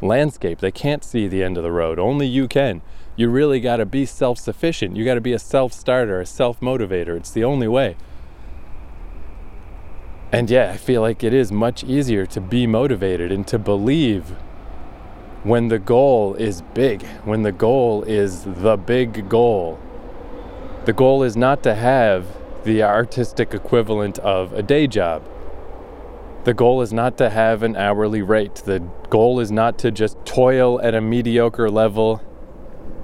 landscape. 0.01 0.60
They 0.60 0.72
can't 0.72 1.03
see 1.03 1.27
the 1.27 1.44
end 1.44 1.58
of 1.58 1.63
the 1.63 1.72
road. 1.72 2.00
Only 2.00 2.27
you 2.27 2.48
can. 2.48 2.82
You 3.15 3.29
really 3.29 3.60
got 3.60 3.77
to 3.77 3.86
be 3.86 4.05
self 4.05 4.38
sufficient. 4.39 4.96
You 4.96 5.05
got 5.05 5.15
to 5.15 5.22
be 5.22 5.34
a 5.34 5.39
self 5.39 5.74
starter, 5.74 6.20
a 6.20 6.25
self 6.25 6.60
motivator. 6.60 7.15
It's 7.17 7.32
the 7.32 7.44
only 7.44 7.67
way. 7.67 7.96
And 10.32 10.50
yeah, 10.50 10.72
I 10.72 10.77
feel 10.77 11.01
like 11.01 11.24
it 11.24 11.34
is 11.34 11.51
much 11.51 11.84
easier 11.84 12.25
to 12.27 12.41
be 12.41 12.67
motivated 12.67 13.32
and 13.32 13.48
to 13.48 13.60
believe 13.60 14.36
when 15.44 15.67
the 15.67 15.79
goal 15.79 16.34
is 16.36 16.62
big, 16.74 17.03
when 17.24 17.44
the 17.44 17.51
goal 17.51 18.03
is 18.03 18.44
the 18.44 18.77
big 18.77 19.29
goal. 19.29 19.79
The 20.86 20.94
goal 20.94 21.24
is 21.24 21.38
not 21.38 21.62
to 21.63 21.75
have 21.75 22.25
the 22.63 22.82
artistic 22.82 23.53
equivalent 23.53 24.17
of 24.20 24.53
a 24.53 24.63
day 24.63 24.88
job. 24.88 25.24
The 26.46 26.53
goal 26.53 26.82
is 26.82 26.91
not 26.91 27.17
to 27.20 27.29
have 27.29 27.63
an 27.63 27.75
hourly 27.75 28.22
rate. 28.22 28.55
The 28.55 28.79
goal 29.10 29.39
is 29.39 29.51
not 29.51 29.77
to 29.79 29.91
just 29.91 30.17
toil 30.25 30.82
at 30.82 30.94
a 30.96 31.01
mediocre 31.01 31.70
level. 31.70 32.22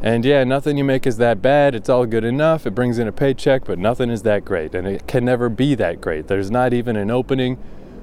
And 0.03 0.25
yeah, 0.25 0.43
nothing 0.43 0.77
you 0.77 0.83
make 0.83 1.05
is 1.05 1.17
that 1.17 1.41
bad. 1.41 1.75
It's 1.75 1.87
all 1.87 2.07
good 2.07 2.23
enough. 2.23 2.65
It 2.65 2.71
brings 2.71 2.97
in 2.97 3.07
a 3.07 3.11
paycheck, 3.11 3.65
but 3.65 3.77
nothing 3.77 4.09
is 4.09 4.23
that 4.23 4.43
great. 4.43 4.73
And 4.73 4.87
it 4.87 5.07
can 5.07 5.23
never 5.25 5.47
be 5.47 5.75
that 5.75 6.01
great. 6.01 6.27
There's 6.27 6.49
not 6.49 6.73
even 6.73 6.95
an 6.95 7.11
opening 7.11 7.59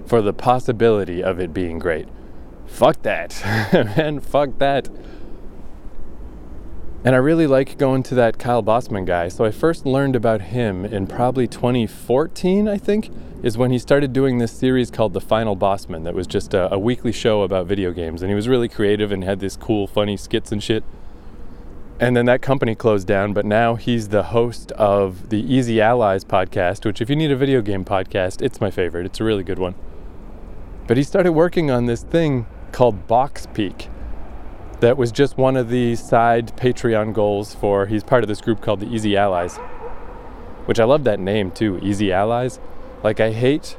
for 0.06 0.22
the 0.22 0.32
possibility 0.32 1.22
of 1.22 1.40
it 1.40 1.52
being 1.52 1.78
great. 1.78 2.08
Fuck 2.66 3.02
that. 3.02 3.40
Man, 3.72 4.20
fuck 4.20 4.58
that. 4.58 4.88
And 7.04 7.14
I 7.14 7.18
really 7.18 7.46
like 7.46 7.78
going 7.78 8.02
to 8.04 8.14
that 8.16 8.38
Kyle 8.38 8.62
Bosman 8.62 9.04
guy. 9.04 9.28
So 9.28 9.44
I 9.44 9.50
first 9.50 9.84
learned 9.84 10.14
about 10.14 10.42
him 10.42 10.84
in 10.84 11.06
probably 11.06 11.48
2014, 11.48 12.68
I 12.68 12.76
think, 12.76 13.10
is 13.42 13.56
when 13.56 13.70
he 13.70 13.78
started 13.78 14.12
doing 14.12 14.38
this 14.38 14.52
series 14.52 14.90
called 14.90 15.14
The 15.14 15.20
Final 15.20 15.56
Bosman 15.56 16.04
that 16.04 16.14
was 16.14 16.26
just 16.26 16.54
a, 16.54 16.72
a 16.72 16.78
weekly 16.78 17.12
show 17.12 17.42
about 17.42 17.66
video 17.66 17.92
games. 17.92 18.22
And 18.22 18.30
he 18.30 18.34
was 18.34 18.48
really 18.48 18.68
creative 18.68 19.10
and 19.10 19.24
had 19.24 19.40
this 19.40 19.56
cool, 19.56 19.86
funny 19.86 20.16
skits 20.16 20.52
and 20.52 20.62
shit. 20.62 20.84
And 22.00 22.16
then 22.16 22.26
that 22.26 22.42
company 22.42 22.76
closed 22.76 23.08
down, 23.08 23.32
but 23.32 23.44
now 23.44 23.74
he's 23.74 24.08
the 24.08 24.22
host 24.22 24.70
of 24.72 25.30
the 25.30 25.40
Easy 25.40 25.80
Allies 25.80 26.24
podcast, 26.24 26.84
which, 26.84 27.00
if 27.00 27.10
you 27.10 27.16
need 27.16 27.32
a 27.32 27.36
video 27.36 27.60
game 27.60 27.84
podcast, 27.84 28.40
it's 28.40 28.60
my 28.60 28.70
favorite. 28.70 29.04
It's 29.04 29.18
a 29.18 29.24
really 29.24 29.42
good 29.42 29.58
one. 29.58 29.74
But 30.86 30.96
he 30.96 31.02
started 31.02 31.32
working 31.32 31.72
on 31.72 31.86
this 31.86 32.04
thing 32.04 32.46
called 32.70 33.08
Box 33.08 33.48
Peak 33.52 33.88
that 34.78 34.96
was 34.96 35.10
just 35.10 35.36
one 35.36 35.56
of 35.56 35.70
the 35.70 35.96
side 35.96 36.56
Patreon 36.56 37.12
goals 37.12 37.54
for. 37.56 37.86
He's 37.86 38.04
part 38.04 38.22
of 38.22 38.28
this 38.28 38.40
group 38.40 38.60
called 38.60 38.78
the 38.78 38.86
Easy 38.86 39.16
Allies, 39.16 39.56
which 40.66 40.78
I 40.78 40.84
love 40.84 41.02
that 41.02 41.18
name 41.18 41.50
too, 41.50 41.80
Easy 41.82 42.12
Allies. 42.12 42.60
Like, 43.02 43.18
I 43.18 43.32
hate 43.32 43.76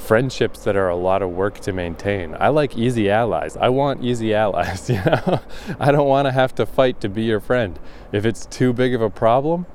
friendships 0.00 0.64
that 0.64 0.76
are 0.76 0.88
a 0.88 0.96
lot 0.96 1.22
of 1.22 1.30
work 1.30 1.60
to 1.60 1.72
maintain. 1.72 2.36
I 2.40 2.48
like 2.48 2.76
easy 2.76 3.10
allies. 3.10 3.56
I 3.56 3.68
want 3.68 4.02
easy 4.02 4.34
allies, 4.44 4.88
you 4.88 4.96
know? 4.96 5.40
I 5.78 5.92
don't 5.92 6.08
want 6.08 6.26
to 6.26 6.32
have 6.32 6.54
to 6.56 6.66
fight 6.66 7.00
to 7.02 7.08
be 7.08 7.22
your 7.22 7.40
friend. 7.40 7.78
If 8.12 8.24
it's 8.24 8.46
too 8.46 8.72
big 8.72 8.94
of 8.94 9.00
a 9.02 9.10
problem, 9.10 9.66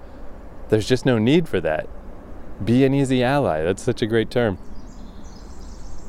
there's 0.69 0.87
just 0.87 1.05
no 1.05 1.17
need 1.17 1.47
for 1.47 1.61
that. 1.61 1.87
Be 2.63 2.83
an 2.85 2.93
easy 2.93 3.23
ally. 3.23 3.63
That's 3.63 3.83
such 3.83 4.01
a 4.01 4.07
great 4.07 4.29
term. 4.29 4.57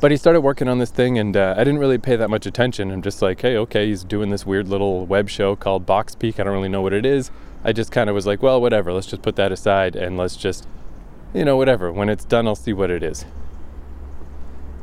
But 0.01 0.11
he 0.11 0.17
started 0.17 0.43
working 0.43 0.69
on 0.69 0.79
this 0.79 0.91
thing, 0.91 1.19
and 1.19 1.37
uh, 1.37 1.55
I 1.57 1.61
didn't 1.61 1.79
really 1.79 1.99
pay 1.99 2.17
that 2.17 2.29
much 2.29 2.47
attention. 2.47 2.91
I'm 2.91 3.03
just 3.03 3.23
like, 3.23 3.41
hey, 3.41 3.57
okay, 3.57 3.89
he's 3.89 4.05
doing 4.05 4.31
this 4.31 4.45
weird 4.45 4.69
little 4.69 5.07
web 5.07 5.31
show 5.31 5.57
called 5.57 5.87
Box 5.87 6.15
Peak. 6.15 6.39
I 6.39 6.45
don't 6.45 6.53
really 6.53 6.69
know 6.69 6.83
what 6.83 6.93
it 6.93 7.07
is. 7.07 7.31
I 7.65 7.73
just 7.73 7.91
kind 7.91 8.11
of 8.11 8.15
was 8.15 8.27
like, 8.27 8.43
well, 8.43 8.61
whatever. 8.61 8.93
Let's 8.93 9.07
just 9.07 9.23
put 9.23 9.37
that 9.37 9.53
aside 9.53 9.97
and 9.97 10.17
let's 10.17 10.37
just, 10.37 10.69
you 11.33 11.45
know, 11.45 11.57
whatever. 11.57 11.91
When 11.91 12.09
it's 12.09 12.25
done, 12.25 12.47
I'll 12.47 12.55
see 12.55 12.73
what 12.73 12.91
it 12.91 13.03
is. 13.03 13.25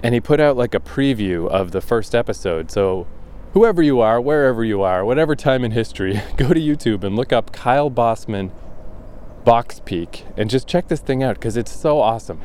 And 0.04 0.14
he 0.14 0.20
put 0.20 0.40
out 0.40 0.56
like 0.56 0.76
a 0.76 0.80
preview 0.80 1.48
of 1.48 1.72
the 1.72 1.82
first 1.82 2.14
episode. 2.14 2.70
So, 2.70 3.08
whoever 3.54 3.82
you 3.82 4.02
are, 4.02 4.22
wherever 4.22 4.64
you 4.64 4.84
are, 4.84 5.04
whatever 5.04 5.36
time 5.36 5.64
in 5.64 5.72
history, 5.72 6.22
go 6.38 6.54
to 6.54 6.60
YouTube 6.60 7.04
and 7.04 7.16
look 7.16 7.34
up 7.34 7.52
Kyle 7.52 7.90
Bosman 7.90 8.52
Box 9.44 9.82
Peak 9.84 10.26
and 10.38 10.50
just 10.50 10.68
check 10.68 10.90
this 10.90 11.00
thing 11.00 11.24
out 11.24 11.36
because 11.36 11.58
it's 11.58 11.72
so 11.72 12.00
awesome 12.00 12.42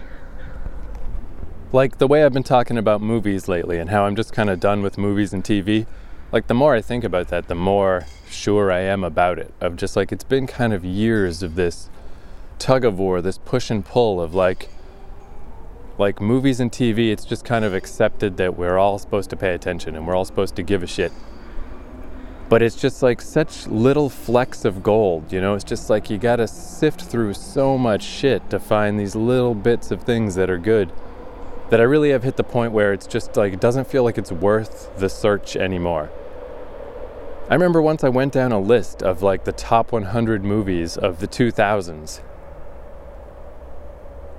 like 1.72 1.98
the 1.98 2.06
way 2.06 2.24
I've 2.24 2.32
been 2.32 2.42
talking 2.42 2.78
about 2.78 3.00
movies 3.00 3.48
lately 3.48 3.78
and 3.78 3.90
how 3.90 4.04
I'm 4.04 4.16
just 4.16 4.32
kind 4.32 4.48
of 4.48 4.60
done 4.60 4.82
with 4.82 4.96
movies 4.96 5.32
and 5.32 5.44
TV, 5.44 5.86
like 6.32 6.46
the 6.46 6.54
more 6.54 6.74
I 6.74 6.80
think 6.80 7.04
about 7.04 7.28
that, 7.28 7.48
the 7.48 7.54
more 7.54 8.06
sure 8.28 8.72
I 8.72 8.80
am 8.80 9.04
about 9.04 9.38
it. 9.38 9.52
Of 9.60 9.76
just 9.76 9.96
like 9.96 10.12
it's 10.12 10.24
been 10.24 10.46
kind 10.46 10.72
of 10.72 10.84
years 10.84 11.42
of 11.42 11.54
this 11.54 11.90
tug 12.58 12.84
of 12.84 12.98
war, 12.98 13.20
this 13.20 13.38
push 13.38 13.70
and 13.70 13.84
pull 13.84 14.20
of 14.20 14.34
like 14.34 14.70
like 15.98 16.20
movies 16.20 16.60
and 16.60 16.70
TV, 16.70 17.10
it's 17.10 17.24
just 17.24 17.44
kind 17.44 17.64
of 17.64 17.74
accepted 17.74 18.36
that 18.36 18.56
we're 18.56 18.78
all 18.78 18.98
supposed 18.98 19.30
to 19.30 19.36
pay 19.36 19.54
attention 19.54 19.96
and 19.96 20.06
we're 20.06 20.14
all 20.14 20.24
supposed 20.24 20.54
to 20.56 20.62
give 20.62 20.82
a 20.82 20.86
shit. 20.86 21.12
But 22.48 22.62
it's 22.62 22.76
just 22.76 23.02
like 23.02 23.20
such 23.20 23.66
little 23.66 24.08
flecks 24.08 24.64
of 24.64 24.82
gold, 24.82 25.32
you 25.32 25.40
know? 25.40 25.54
It's 25.54 25.64
just 25.64 25.90
like 25.90 26.08
you 26.08 26.16
gotta 26.16 26.48
sift 26.48 27.02
through 27.02 27.34
so 27.34 27.76
much 27.76 28.02
shit 28.02 28.48
to 28.50 28.58
find 28.58 28.98
these 28.98 29.14
little 29.14 29.54
bits 29.54 29.90
of 29.90 30.02
things 30.02 30.34
that 30.36 30.48
are 30.48 30.58
good 30.58 30.90
that 31.70 31.80
I 31.80 31.84
really 31.84 32.10
have 32.10 32.22
hit 32.22 32.36
the 32.36 32.44
point 32.44 32.72
where 32.72 32.92
it's 32.92 33.06
just 33.06 33.36
like 33.36 33.52
it 33.52 33.60
doesn't 33.60 33.86
feel 33.86 34.02
like 34.02 34.16
it's 34.16 34.32
worth 34.32 34.96
the 34.98 35.08
search 35.08 35.56
anymore. 35.56 36.10
I 37.50 37.54
remember 37.54 37.82
once 37.82 38.04
I 38.04 38.08
went 38.08 38.32
down 38.32 38.52
a 38.52 38.60
list 38.60 39.02
of 39.02 39.22
like 39.22 39.44
the 39.44 39.52
top 39.52 39.92
100 39.92 40.44
movies 40.44 40.96
of 40.96 41.20
the 41.20 41.28
2000s. 41.28 42.20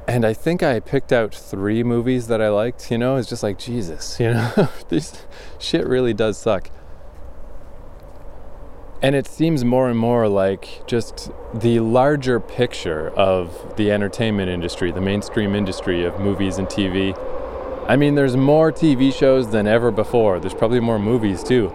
And 0.09 0.25
I 0.25 0.33
think 0.33 0.63
I 0.63 0.79
picked 0.79 1.13
out 1.13 1.35
three 1.35 1.83
movies 1.83 2.29
that 2.29 2.41
I 2.41 2.49
liked, 2.49 2.89
you 2.89 2.97
know, 2.97 3.17
it's 3.17 3.29
just 3.29 3.43
like 3.43 3.59
Jesus, 3.59 4.19
you 4.19 4.33
know, 4.33 4.67
this 4.89 5.23
shit 5.59 5.85
really 5.85 6.15
does 6.15 6.35
suck. 6.35 6.71
And 9.03 9.13
it 9.13 9.27
seems 9.27 9.63
more 9.63 9.87
and 9.87 9.99
more 9.99 10.27
like 10.27 10.81
just 10.87 11.29
the 11.53 11.79
larger 11.81 12.39
picture 12.39 13.11
of 13.11 13.75
the 13.77 13.91
entertainment 13.91 14.49
industry, 14.49 14.91
the 14.91 14.99
mainstream 14.99 15.53
industry 15.53 16.03
of 16.03 16.19
movies 16.19 16.57
and 16.57 16.67
TV. 16.67 17.15
I 17.87 17.95
mean, 17.95 18.15
there's 18.15 18.35
more 18.35 18.71
TV 18.71 19.13
shows 19.13 19.51
than 19.51 19.67
ever 19.67 19.91
before. 19.91 20.39
There's 20.39 20.55
probably 20.55 20.79
more 20.79 20.97
movies 20.97 21.43
too. 21.43 21.71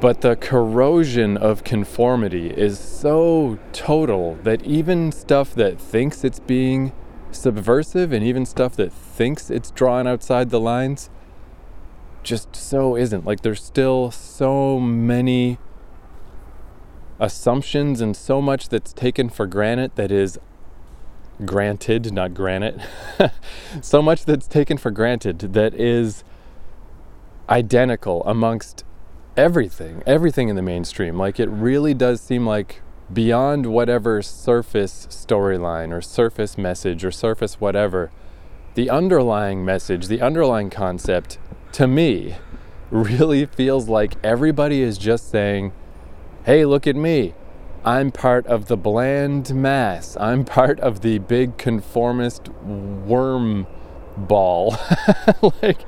But 0.00 0.20
the 0.20 0.36
corrosion 0.36 1.36
of 1.36 1.64
conformity 1.64 2.50
is 2.50 2.78
so 2.78 3.58
total 3.72 4.34
that 4.42 4.62
even 4.62 5.10
stuff 5.10 5.54
that 5.54 5.80
thinks 5.80 6.22
it's 6.22 6.38
being 6.38 6.92
subversive 7.30 8.12
and 8.12 8.24
even 8.24 8.44
stuff 8.44 8.76
that 8.76 8.92
thinks 8.92 9.50
it's 9.50 9.70
drawn 9.70 10.06
outside 10.06 10.50
the 10.50 10.60
lines 10.60 11.08
just 12.22 12.54
so 12.54 12.96
isn't. 12.96 13.24
Like, 13.24 13.40
there's 13.40 13.62
still 13.62 14.10
so 14.10 14.78
many 14.80 15.58
assumptions 17.18 18.00
and 18.00 18.14
so 18.14 18.42
much 18.42 18.68
that's 18.68 18.92
taken 18.92 19.30
for 19.30 19.46
granted 19.46 19.92
that 19.94 20.10
is 20.12 20.38
granted, 21.44 22.12
not 22.12 22.34
granite. 22.34 22.78
so 23.80 24.02
much 24.02 24.24
that's 24.24 24.46
taken 24.46 24.76
for 24.76 24.90
granted 24.90 25.38
that 25.38 25.74
is 25.74 26.24
identical 27.48 28.22
amongst 28.24 28.84
everything, 29.36 30.02
everything 30.06 30.48
in 30.48 30.56
the 30.56 30.62
mainstream. 30.62 31.16
Like 31.16 31.38
it 31.38 31.48
really 31.48 31.94
does 31.94 32.20
seem 32.20 32.46
like 32.46 32.82
beyond 33.12 33.66
whatever 33.66 34.22
surface 34.22 35.06
storyline 35.10 35.92
or 35.92 36.00
surface 36.00 36.58
message 36.58 37.04
or 37.04 37.10
surface 37.10 37.60
whatever, 37.60 38.10
the 38.74 38.90
underlying 38.90 39.64
message, 39.64 40.08
the 40.08 40.20
underlying 40.20 40.70
concept 40.70 41.38
to 41.72 41.86
me 41.86 42.36
really 42.90 43.46
feels 43.46 43.88
like 43.88 44.14
everybody 44.24 44.82
is 44.82 44.98
just 44.98 45.30
saying, 45.30 45.72
hey, 46.44 46.64
look 46.64 46.86
at 46.86 46.96
me. 46.96 47.34
I'm 47.84 48.10
part 48.10 48.46
of 48.48 48.66
the 48.66 48.76
bland 48.76 49.54
mass. 49.54 50.16
I'm 50.18 50.44
part 50.44 50.80
of 50.80 51.02
the 51.02 51.18
big 51.18 51.56
conformist 51.56 52.48
worm 52.48 53.66
ball. 54.16 54.76
like, 55.62 55.80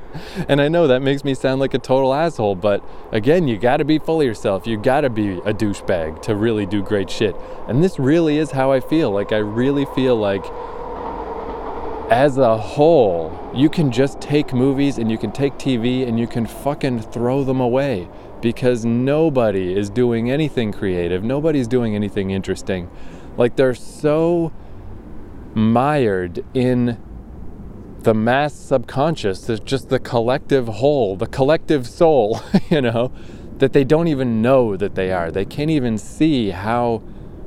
and 0.49 0.61
I 0.61 0.69
know 0.69 0.87
that 0.87 1.01
makes 1.01 1.25
me 1.25 1.35
sound 1.35 1.61
like 1.61 1.75
a 1.75 1.79
total 1.79 2.15
asshole, 2.15 2.55
but 2.55 2.85
again, 3.13 3.49
you 3.49 3.59
gotta 3.59 3.85
be 3.85 3.99
full 3.99 4.21
of 4.21 4.27
yourself. 4.27 4.67
You 4.67 4.77
gotta 4.77 5.11
be 5.11 5.39
a 5.39 5.55
douchebag 5.55 6.23
to 6.23 6.37
really 6.37 6.67
do 6.67 6.83
great 6.83 7.11
shit. 7.11 7.35
And 7.67 7.83
this 7.83 7.99
really 7.99 8.39
is 8.39 8.53
how 8.53 8.73
I 8.73 8.81
feel. 8.81 9.11
Like, 9.11 9.33
I 9.33 9.39
really 9.39 9.87
feel 9.95 10.17
like 10.17 10.45
as 12.11 12.39
a 12.39 12.57
whole, 12.57 13.51
you 13.55 13.69
can 13.69 13.93
just 13.93 14.21
take 14.21 14.53
movies 14.55 14.99
and 14.99 15.11
you 15.11 15.19
can 15.19 15.31
take 15.31 15.55
TV 15.55 16.07
and 16.07 16.19
you 16.19 16.27
can 16.27 16.47
fucking 16.47 17.03
throw 17.03 17.45
them 17.45 17.61
away 17.61 18.09
because 18.41 18.85
nobody 18.85 19.77
is 19.77 19.91
doing 19.91 20.31
anything 20.31 20.73
creative, 20.73 21.23
nobody's 21.23 21.69
doing 21.69 21.95
anything 21.95 22.31
interesting. 22.31 22.89
Like 23.37 23.57
they're 23.57 23.75
so 23.75 24.53
mired 25.55 26.45
in 26.55 26.99
the 28.03 28.15
mass 28.15 28.55
subconscious, 28.55 29.43
there's 29.43 29.61
just 29.61 29.89
the 29.89 29.99
collective 29.99 30.69
whole, 30.69 31.17
the 31.17 31.27
collective 31.27 31.87
soul, 31.87 32.41
you 32.71 32.81
know, 32.81 33.13
that 33.59 33.73
they 33.73 33.85
don't 33.85 34.09
even 34.09 34.41
know 34.41 34.77
that 34.77 34.95
they 34.95 35.13
are. 35.13 35.31
They 35.31 35.45
can't 35.45 35.71
even 35.71 35.99
see 35.99 36.51
how 36.51 37.03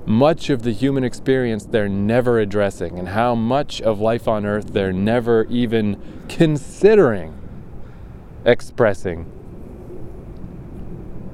much 0.06 0.50
of 0.50 0.64
the 0.64 0.72
human 0.72 1.04
experience 1.04 1.66
they're 1.66 1.88
never 1.88 2.40
addressing 2.40 2.98
and 2.98 3.10
how 3.10 3.36
much 3.36 3.82
of 3.82 4.00
life 4.00 4.28
on 4.28 4.46
earth 4.46 4.74
they're 4.74 4.92
never 4.92 5.46
even 5.46 6.02
considering 6.28 7.38
expressing 8.44 9.26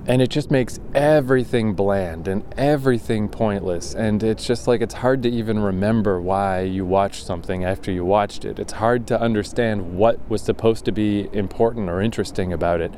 and 0.08 0.22
it 0.22 0.30
just 0.30 0.50
makes 0.50 0.80
everything 0.96 1.74
bland 1.74 2.30
and 2.30 2.44
everything 2.58 3.28
pointless. 3.28 3.94
And 3.94 4.24
it's 4.24 4.46
just 4.46 4.66
like 4.66 4.82
it's 4.82 4.96
hard 4.96 5.22
to 5.24 5.30
even 5.30 5.60
remember 5.60 6.22
why 6.22 6.62
you 6.62 6.86
watched 6.86 7.26
something 7.26 7.66
after 7.66 7.92
you 7.92 8.06
watched 8.06 8.46
it. 8.46 8.58
It's 8.58 8.74
hard 8.74 9.06
to 9.08 9.20
understand 9.20 9.98
what 9.98 10.18
was 10.30 10.42
supposed 10.42 10.86
to 10.86 10.94
be 10.94 11.28
important 11.34 11.90
or 11.90 12.02
interesting 12.02 12.54
about 12.54 12.80
it. 12.80 12.94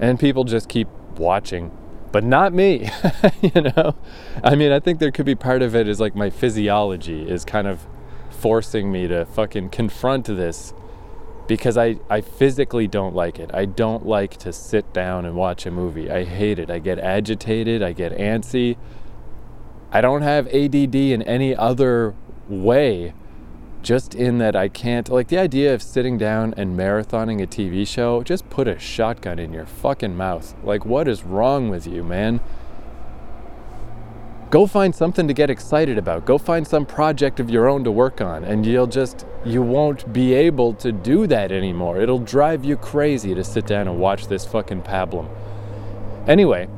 And 0.00 0.18
people 0.18 0.44
just 0.44 0.68
keep 0.68 0.88
watching 1.18 1.70
but 2.12 2.22
not 2.24 2.52
me 2.52 2.88
you 3.42 3.60
know? 3.62 3.94
I 4.42 4.54
mean 4.54 4.70
i 4.70 4.78
think 4.78 5.00
there 5.00 5.10
could 5.10 5.26
be 5.26 5.34
part 5.34 5.62
of 5.62 5.74
it 5.74 5.88
is 5.88 5.98
like 5.98 6.14
my 6.14 6.30
physiology 6.30 7.28
is 7.28 7.44
kind 7.44 7.66
of 7.66 7.86
forcing 8.30 8.92
me 8.92 9.06
to 9.08 9.24
fucking 9.24 9.70
confront 9.70 10.26
this 10.26 10.72
because 11.46 11.76
I, 11.76 11.96
I 12.10 12.20
physically 12.20 12.86
don't 12.86 13.14
like 13.14 13.38
it. 13.38 13.50
I 13.54 13.64
don't 13.64 14.04
like 14.06 14.36
to 14.38 14.52
sit 14.52 14.92
down 14.92 15.24
and 15.24 15.36
watch 15.36 15.66
a 15.66 15.70
movie. 15.70 16.10
I 16.10 16.24
hate 16.24 16.58
it. 16.58 16.70
I 16.70 16.78
get 16.78 16.98
agitated, 16.98 17.82
I 17.82 17.92
get 17.92 18.16
antsy. 18.16 18.76
I 19.92 20.00
don't 20.00 20.22
have 20.22 20.48
ADD 20.48 20.94
in 20.94 21.22
any 21.22 21.54
other 21.54 22.14
way, 22.48 23.14
just 23.82 24.14
in 24.14 24.38
that 24.38 24.56
I 24.56 24.68
can't. 24.68 25.08
Like 25.08 25.28
the 25.28 25.38
idea 25.38 25.72
of 25.72 25.82
sitting 25.82 26.18
down 26.18 26.54
and 26.56 26.76
marathoning 26.76 27.40
a 27.42 27.46
TV 27.46 27.86
show, 27.86 28.22
just 28.22 28.50
put 28.50 28.66
a 28.66 28.78
shotgun 28.78 29.38
in 29.38 29.52
your 29.52 29.66
fucking 29.66 30.16
mouth. 30.16 30.54
Like, 30.64 30.84
what 30.84 31.06
is 31.06 31.22
wrong 31.22 31.68
with 31.68 31.86
you, 31.86 32.02
man? 32.02 32.40
Go 34.50 34.66
find 34.66 34.94
something 34.94 35.26
to 35.28 35.34
get 35.34 35.50
excited 35.50 35.98
about. 35.98 36.24
Go 36.24 36.38
find 36.38 36.66
some 36.66 36.86
project 36.86 37.40
of 37.40 37.50
your 37.50 37.68
own 37.68 37.84
to 37.84 37.90
work 37.90 38.20
on, 38.20 38.44
and 38.44 38.64
you'll 38.64 38.86
just, 38.86 39.26
you 39.44 39.62
won't 39.62 40.12
be 40.12 40.34
able 40.34 40.74
to 40.74 40.92
do 40.92 41.26
that 41.26 41.50
anymore. 41.50 42.00
It'll 42.00 42.18
drive 42.18 42.64
you 42.64 42.76
crazy 42.76 43.34
to 43.34 43.42
sit 43.42 43.66
down 43.66 43.88
and 43.88 43.98
watch 43.98 44.28
this 44.28 44.44
fucking 44.44 44.82
pablum. 44.82 45.28
Anyway, 46.28 46.68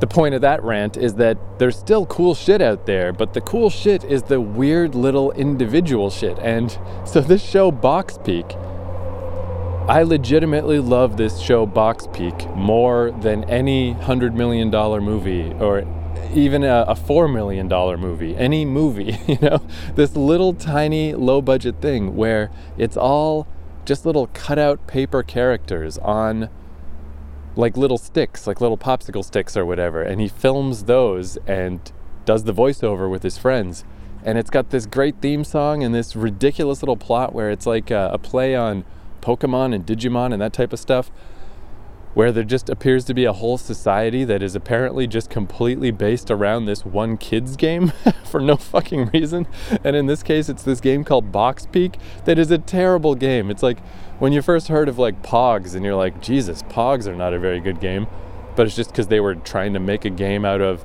the 0.00 0.06
point 0.06 0.34
of 0.34 0.40
that 0.40 0.62
rant 0.62 0.96
is 0.96 1.14
that 1.16 1.36
there's 1.58 1.78
still 1.78 2.06
cool 2.06 2.34
shit 2.34 2.62
out 2.62 2.86
there, 2.86 3.12
but 3.12 3.34
the 3.34 3.40
cool 3.42 3.68
shit 3.68 4.02
is 4.04 4.22
the 4.22 4.40
weird 4.40 4.94
little 4.94 5.30
individual 5.32 6.08
shit. 6.08 6.38
And 6.38 6.76
so 7.04 7.20
this 7.20 7.44
show, 7.44 7.70
Box 7.70 8.18
Peak, 8.24 8.46
I 9.88 10.02
legitimately 10.02 10.78
love 10.78 11.16
this 11.16 11.38
show, 11.40 11.66
Box 11.66 12.06
Peak, 12.12 12.48
more 12.54 13.10
than 13.10 13.44
any 13.44 13.94
$100 13.94 14.34
million 14.34 14.70
movie 14.70 15.52
or 15.60 15.84
even 16.34 16.64
a, 16.64 16.84
a 16.88 16.94
$4 16.94 17.32
million 17.32 17.68
movie, 18.00 18.36
any 18.36 18.64
movie, 18.64 19.18
you 19.26 19.38
know? 19.40 19.62
This 19.94 20.16
little 20.16 20.54
tiny 20.54 21.14
low 21.14 21.40
budget 21.42 21.80
thing 21.80 22.16
where 22.16 22.50
it's 22.78 22.96
all 22.96 23.46
just 23.84 24.06
little 24.06 24.28
cutout 24.28 24.86
paper 24.86 25.22
characters 25.22 25.98
on 25.98 26.48
like 27.56 27.76
little 27.76 27.98
sticks, 27.98 28.46
like 28.46 28.60
little 28.60 28.78
popsicle 28.78 29.24
sticks 29.24 29.56
or 29.56 29.66
whatever. 29.66 30.02
And 30.02 30.20
he 30.20 30.28
films 30.28 30.84
those 30.84 31.36
and 31.46 31.92
does 32.24 32.44
the 32.44 32.54
voiceover 32.54 33.10
with 33.10 33.22
his 33.22 33.38
friends. 33.38 33.84
And 34.22 34.38
it's 34.38 34.50
got 34.50 34.70
this 34.70 34.86
great 34.86 35.16
theme 35.20 35.44
song 35.44 35.82
and 35.82 35.94
this 35.94 36.14
ridiculous 36.14 36.82
little 36.82 36.96
plot 36.96 37.34
where 37.34 37.50
it's 37.50 37.66
like 37.66 37.90
a, 37.90 38.10
a 38.12 38.18
play 38.18 38.54
on 38.54 38.84
Pokemon 39.20 39.74
and 39.74 39.84
Digimon 39.86 40.32
and 40.32 40.40
that 40.40 40.52
type 40.52 40.72
of 40.72 40.78
stuff 40.78 41.10
where 42.14 42.32
there 42.32 42.44
just 42.44 42.68
appears 42.68 43.04
to 43.04 43.14
be 43.14 43.24
a 43.24 43.32
whole 43.32 43.58
society 43.58 44.24
that 44.24 44.42
is 44.42 44.56
apparently 44.56 45.06
just 45.06 45.30
completely 45.30 45.90
based 45.90 46.30
around 46.30 46.64
this 46.64 46.84
one 46.84 47.16
kids 47.16 47.56
game 47.56 47.92
for 48.24 48.40
no 48.40 48.56
fucking 48.56 49.06
reason. 49.12 49.46
And 49.84 49.94
in 49.94 50.06
this 50.06 50.22
case, 50.22 50.48
it's 50.48 50.62
this 50.62 50.80
game 50.80 51.04
called 51.04 51.30
Box 51.30 51.66
Peak 51.66 51.98
that 52.24 52.38
is 52.38 52.50
a 52.50 52.58
terrible 52.58 53.14
game. 53.14 53.50
It's 53.50 53.62
like 53.62 53.78
when 54.18 54.32
you 54.32 54.42
first 54.42 54.68
heard 54.68 54.88
of 54.88 54.98
like 54.98 55.22
Pogs 55.22 55.74
and 55.74 55.84
you're 55.84 55.96
like, 55.96 56.20
Jesus, 56.20 56.62
Pogs 56.64 57.06
are 57.06 57.14
not 57.14 57.32
a 57.32 57.38
very 57.38 57.60
good 57.60 57.80
game. 57.80 58.06
But 58.56 58.66
it's 58.66 58.76
just 58.76 58.90
because 58.90 59.06
they 59.06 59.20
were 59.20 59.36
trying 59.36 59.72
to 59.74 59.80
make 59.80 60.04
a 60.04 60.10
game 60.10 60.44
out 60.44 60.60
of 60.60 60.84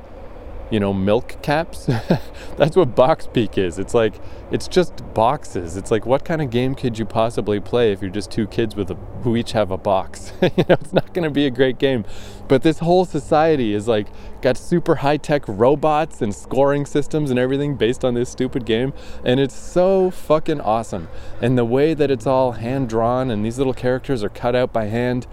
you 0.72 0.80
know, 0.80 0.94
milk 0.94 1.42
caps. 1.42 1.86
That's 2.58 2.76
what 2.76 2.96
Box 2.96 3.28
Peak 3.32 3.58
is. 3.58 3.80
It's 3.80 3.94
like 3.94 4.16
it's 4.52 4.68
just 4.68 5.04
boxes. 5.14 5.78
It's 5.78 5.92
like 5.92 6.06
what 6.06 6.24
kind 6.24 6.42
of 6.42 6.50
game 6.50 6.76
could 6.76 6.98
you 6.98 7.06
possibly 7.06 7.60
play 7.60 7.92
if 7.92 8.02
you're 8.02 8.12
just 8.12 8.32
two 8.32 8.48
kids 8.48 8.76
with 8.76 8.92
a, 8.92 8.96
who 9.24 9.36
each 9.36 9.52
have 9.52 9.72
a 9.72 9.78
box? 9.78 10.32
you 10.42 10.64
know, 10.70 10.76
it's 10.80 10.94
not 10.94 11.14
going 11.14 11.24
to 11.24 11.30
be 11.30 11.46
a 11.46 11.52
great 11.52 11.78
game. 11.78 12.06
But 12.48 12.62
this 12.62 12.80
whole 12.80 13.06
society 13.06 13.74
is 13.74 13.88
like 13.88 14.08
got 14.42 14.58
super 14.58 14.96
high-tech 14.96 15.44
robots 15.48 16.22
and 16.22 16.34
scoring 16.34 16.86
systems 16.86 17.32
and 17.32 17.40
everything 17.40 17.76
based 17.76 18.06
on 18.06 18.14
this 18.14 18.30
stupid 18.30 18.66
game, 18.66 18.94
and 19.24 19.40
it's 19.40 19.56
so 19.56 20.12
fucking 20.12 20.62
awesome. 20.62 21.08
And 21.42 21.58
the 21.58 21.66
way 21.66 21.94
that 21.94 22.12
it's 22.12 22.28
all 22.28 22.54
hand 22.54 22.90
drawn 22.90 23.32
and 23.32 23.44
these 23.44 23.58
little 23.58 23.74
characters 23.74 24.24
are 24.24 24.30
cut 24.30 24.56
out 24.56 24.72
by 24.72 24.86
hand 24.86 25.28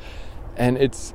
and 0.57 0.77
it's 0.77 1.15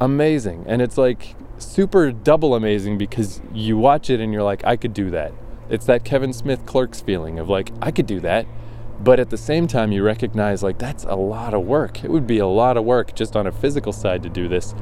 amazing. 0.00 0.64
And 0.66 0.82
it's 0.82 0.98
like 0.98 1.34
super 1.64 2.12
double 2.12 2.54
amazing 2.54 2.98
because 2.98 3.40
you 3.52 3.78
watch 3.78 4.10
it 4.10 4.20
and 4.20 4.32
you're 4.32 4.42
like, 4.42 4.64
I 4.64 4.76
could 4.76 4.92
do 4.92 5.10
that. 5.10 5.32
It's 5.70 5.86
that 5.86 6.04
Kevin 6.04 6.32
Smith 6.32 6.66
clerks 6.66 7.00
feeling 7.00 7.38
of 7.38 7.48
like, 7.48 7.72
I 7.80 7.90
could 7.90 8.06
do 8.06 8.20
that. 8.20 8.46
But 9.00 9.18
at 9.18 9.30
the 9.30 9.36
same 9.36 9.66
time, 9.66 9.90
you 9.90 10.02
recognize 10.02 10.62
like 10.62 10.78
that's 10.78 11.04
a 11.04 11.14
lot 11.16 11.54
of 11.54 11.62
work. 11.62 12.04
It 12.04 12.10
would 12.10 12.26
be 12.26 12.38
a 12.38 12.46
lot 12.46 12.76
of 12.76 12.84
work 12.84 13.14
just 13.14 13.34
on 13.34 13.46
a 13.46 13.52
physical 13.52 13.92
side 13.92 14.22
to 14.22 14.28
do 14.28 14.48
this. 14.48 14.74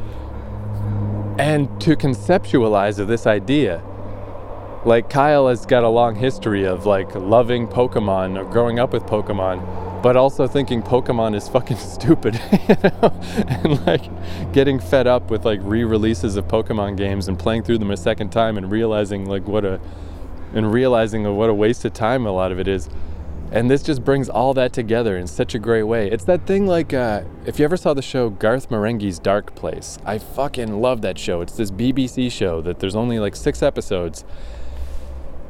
And 1.38 1.80
to 1.80 1.96
conceptualize 1.96 2.98
of 2.98 3.08
this 3.08 3.26
idea, 3.26 3.82
like 4.84 5.08
Kyle 5.08 5.48
has 5.48 5.64
got 5.64 5.84
a 5.84 5.88
long 5.88 6.16
history 6.16 6.64
of 6.64 6.86
like 6.86 7.14
loving 7.14 7.66
Pokemon 7.66 8.38
or 8.38 8.44
growing 8.50 8.78
up 8.78 8.92
with 8.92 9.04
Pokemon 9.04 9.60
but 10.02 10.16
also 10.16 10.46
thinking 10.46 10.82
Pokemon 10.82 11.34
is 11.34 11.48
fucking 11.48 11.76
stupid, 11.78 12.40
you 12.68 12.76
know? 12.82 13.20
and 13.48 13.86
like 13.86 14.52
getting 14.52 14.78
fed 14.78 15.06
up 15.06 15.30
with 15.30 15.44
like 15.44 15.60
re-releases 15.62 16.36
of 16.36 16.46
Pokemon 16.48 16.96
games 16.96 17.28
and 17.28 17.38
playing 17.38 17.62
through 17.62 17.78
them 17.78 17.90
a 17.90 17.96
second 17.96 18.30
time 18.30 18.56
and 18.56 18.70
realizing 18.70 19.26
like 19.26 19.46
what 19.46 19.64
a 19.64 19.80
and 20.52 20.72
realizing 20.72 21.36
what 21.36 21.48
a 21.48 21.54
waste 21.54 21.84
of 21.84 21.92
time 21.92 22.26
a 22.26 22.32
lot 22.32 22.50
of 22.50 22.58
it 22.58 22.66
is. 22.66 22.88
And 23.52 23.68
this 23.68 23.82
just 23.82 24.04
brings 24.04 24.28
all 24.28 24.54
that 24.54 24.72
together 24.72 25.16
in 25.16 25.26
such 25.26 25.56
a 25.56 25.58
great 25.58 25.82
way. 25.82 26.08
It's 26.08 26.24
that 26.24 26.46
thing 26.46 26.66
like 26.66 26.94
uh, 26.94 27.22
if 27.44 27.58
you 27.58 27.64
ever 27.64 27.76
saw 27.76 27.94
the 27.94 28.02
show 28.02 28.30
Garth 28.30 28.70
Marenghi's 28.70 29.18
Dark 29.18 29.54
Place, 29.56 29.98
I 30.04 30.18
fucking 30.18 30.80
love 30.80 31.02
that 31.02 31.18
show. 31.18 31.40
It's 31.40 31.56
this 31.56 31.70
BBC 31.70 32.30
show 32.30 32.60
that 32.62 32.78
there's 32.78 32.94
only 32.94 33.18
like 33.18 33.34
six 33.34 33.60
episodes, 33.60 34.24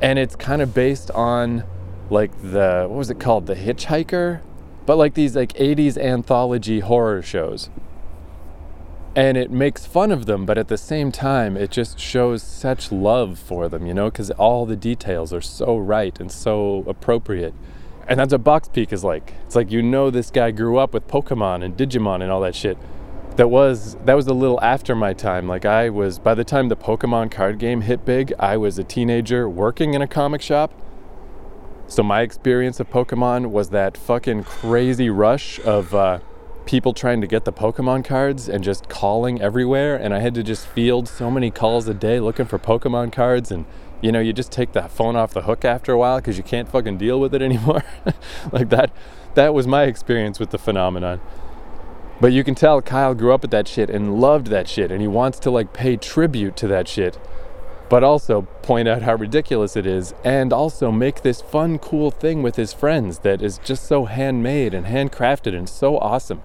and 0.01 0.19
it's 0.19 0.35
kind 0.35 0.63
of 0.63 0.73
based 0.73 1.11
on 1.11 1.65
like 2.11 2.31
the 2.43 2.87
what 2.89 2.97
was 2.99 3.11
it 3.11 3.21
called? 3.21 3.47
The 3.47 3.55
hitchhiker? 3.55 4.41
But 4.87 4.97
like 4.97 5.15
these 5.15 5.37
like 5.37 5.53
80s 5.55 5.97
anthology 5.97 6.81
horror 6.81 7.23
shows. 7.23 7.71
And 9.15 9.37
it 9.37 9.51
makes 9.51 9.87
fun 9.87 10.11
of 10.11 10.27
them 10.27 10.47
but 10.47 10.57
at 10.57 10.69
the 10.69 10.79
same 10.79 11.11
time 11.11 11.57
it 11.57 11.71
just 11.71 11.99
shows 11.99 12.43
such 12.43 12.93
love 12.93 13.39
for 13.39 13.69
them 13.69 13.85
you 13.85 13.93
know 13.93 14.09
because 14.09 14.31
all 14.33 14.67
the 14.67 14.77
details 14.77 15.33
are 15.33 15.41
so 15.41 15.77
right 15.77 16.19
and 16.21 16.31
so 16.31 16.85
appropriate. 16.87 17.55
And 18.09 18.19
that's 18.19 18.33
what 18.33 18.43
box 18.43 18.69
peak 18.69 18.93
is 18.93 19.05
like. 19.05 19.35
It's 19.47 19.55
like 19.55 19.71
you 19.71 19.83
know 19.83 20.11
this 20.11 20.31
guy 20.31 20.51
grew 20.51 20.79
up 20.79 20.93
with 20.95 21.07
pokemon 21.07 21.65
and 21.65 21.77
digimon 21.77 22.23
and 22.23 22.31
all 22.31 22.41
that 22.41 22.55
shit. 22.55 22.77
That 23.37 23.49
was 23.49 23.97
that 24.05 24.15
was 24.15 24.27
a 24.27 24.35
little 24.35 24.61
after 24.61 24.97
my 24.97 25.13
time. 25.13 25.47
Like 25.47 25.65
i 25.65 25.89
was 25.91 26.19
by 26.19 26.35
the 26.35 26.45
time 26.45 26.69
the 26.69 26.77
pokemon 26.77 27.31
card 27.31 27.59
game 27.59 27.83
hit 27.83 28.05
big 28.05 28.33
i 28.39 28.57
was 28.57 28.79
a 28.79 28.85
teenager 28.85 29.49
working 29.49 29.95
in 29.95 30.03
a 30.03 30.09
comic 30.09 30.43
shop 30.43 30.73
so 31.91 32.05
my 32.05 32.21
experience 32.21 32.79
of 32.79 32.89
Pokemon 32.89 33.51
was 33.51 33.71
that 33.71 33.97
fucking 33.97 34.45
crazy 34.45 35.11
rush 35.11 35.59
of 35.65 35.93
uh, 35.93 36.21
people 36.65 36.95
trying 36.95 37.21
to 37.21 37.27
get 37.27 37.45
the 37.45 37.53
Pokemon 37.53 38.05
cards 38.05 38.49
and 38.49 38.63
just 38.63 38.89
calling 38.89 39.43
everywhere. 39.43 39.97
And 39.97 40.15
I 40.15 40.21
had 40.21 40.33
to 40.37 40.45
just 40.45 40.69
field 40.69 41.09
so 41.09 41.33
many 41.33 41.51
calls 41.51 41.89
a 41.89 41.95
day 41.95 42.21
looking 42.21 42.47
for 42.47 42.61
Pokemon 42.61 43.13
cards. 43.13 43.51
And 43.51 43.67
you 44.01 44.13
know, 44.13 44.21
you 44.21 44.33
just 44.33 44.53
take 44.53 44.71
the 44.71 44.83
phone 44.83 45.17
off 45.17 45.35
the 45.35 45.43
hook 45.43 45.65
after 45.65 45.93
a 45.93 45.99
while 45.99 46.19
because 46.19 46.39
you 46.39 46.45
can't 46.45 46.69
fucking 46.69 46.97
deal 46.97 47.19
with 47.19 47.35
it 47.35 47.43
anymore. 47.51 47.83
like 48.53 48.69
that, 48.69 48.93
that 49.35 49.53
was 49.53 49.67
my 49.67 49.83
experience 49.83 50.39
with 50.39 50.51
the 50.51 50.59
phenomenon. 50.59 51.21
But 52.21 52.33
you 52.33 52.45
can 52.45 52.55
tell 52.55 52.81
Kyle 52.83 53.17
grew 53.17 53.35
up 53.35 53.43
with 53.43 53.51
that 53.51 53.67
shit 53.67 53.91
and 53.91 54.21
loved 54.21 54.47
that 54.47 54.69
shit, 54.69 54.93
and 54.93 55.01
he 55.01 55.09
wants 55.09 55.41
to 55.41 55.51
like 55.51 55.73
pay 55.73 55.97
tribute 55.97 56.55
to 56.59 56.69
that 56.69 56.87
shit 56.87 57.19
but 57.91 58.05
also 58.05 58.43
point 58.63 58.87
out 58.87 59.03
how 59.03 59.17
ridiculous 59.17 59.77
it 59.77 59.85
is 59.85 60.15
and 60.25 60.53
also 60.53 60.93
make 60.93 61.23
this 61.23 61.43
fun, 61.43 61.77
cool 61.77 62.13
thing 62.13 62.41
with 62.41 62.55
his 62.55 62.73
friends 62.73 63.19
that 63.19 63.43
is 63.43 63.59
just 63.59 63.85
so 63.85 64.05
handmade 64.05 64.73
and 64.73 64.87
handcrafted 64.87 65.55
and 65.55 65.69
so 65.69 65.99
awesome. 65.99 66.41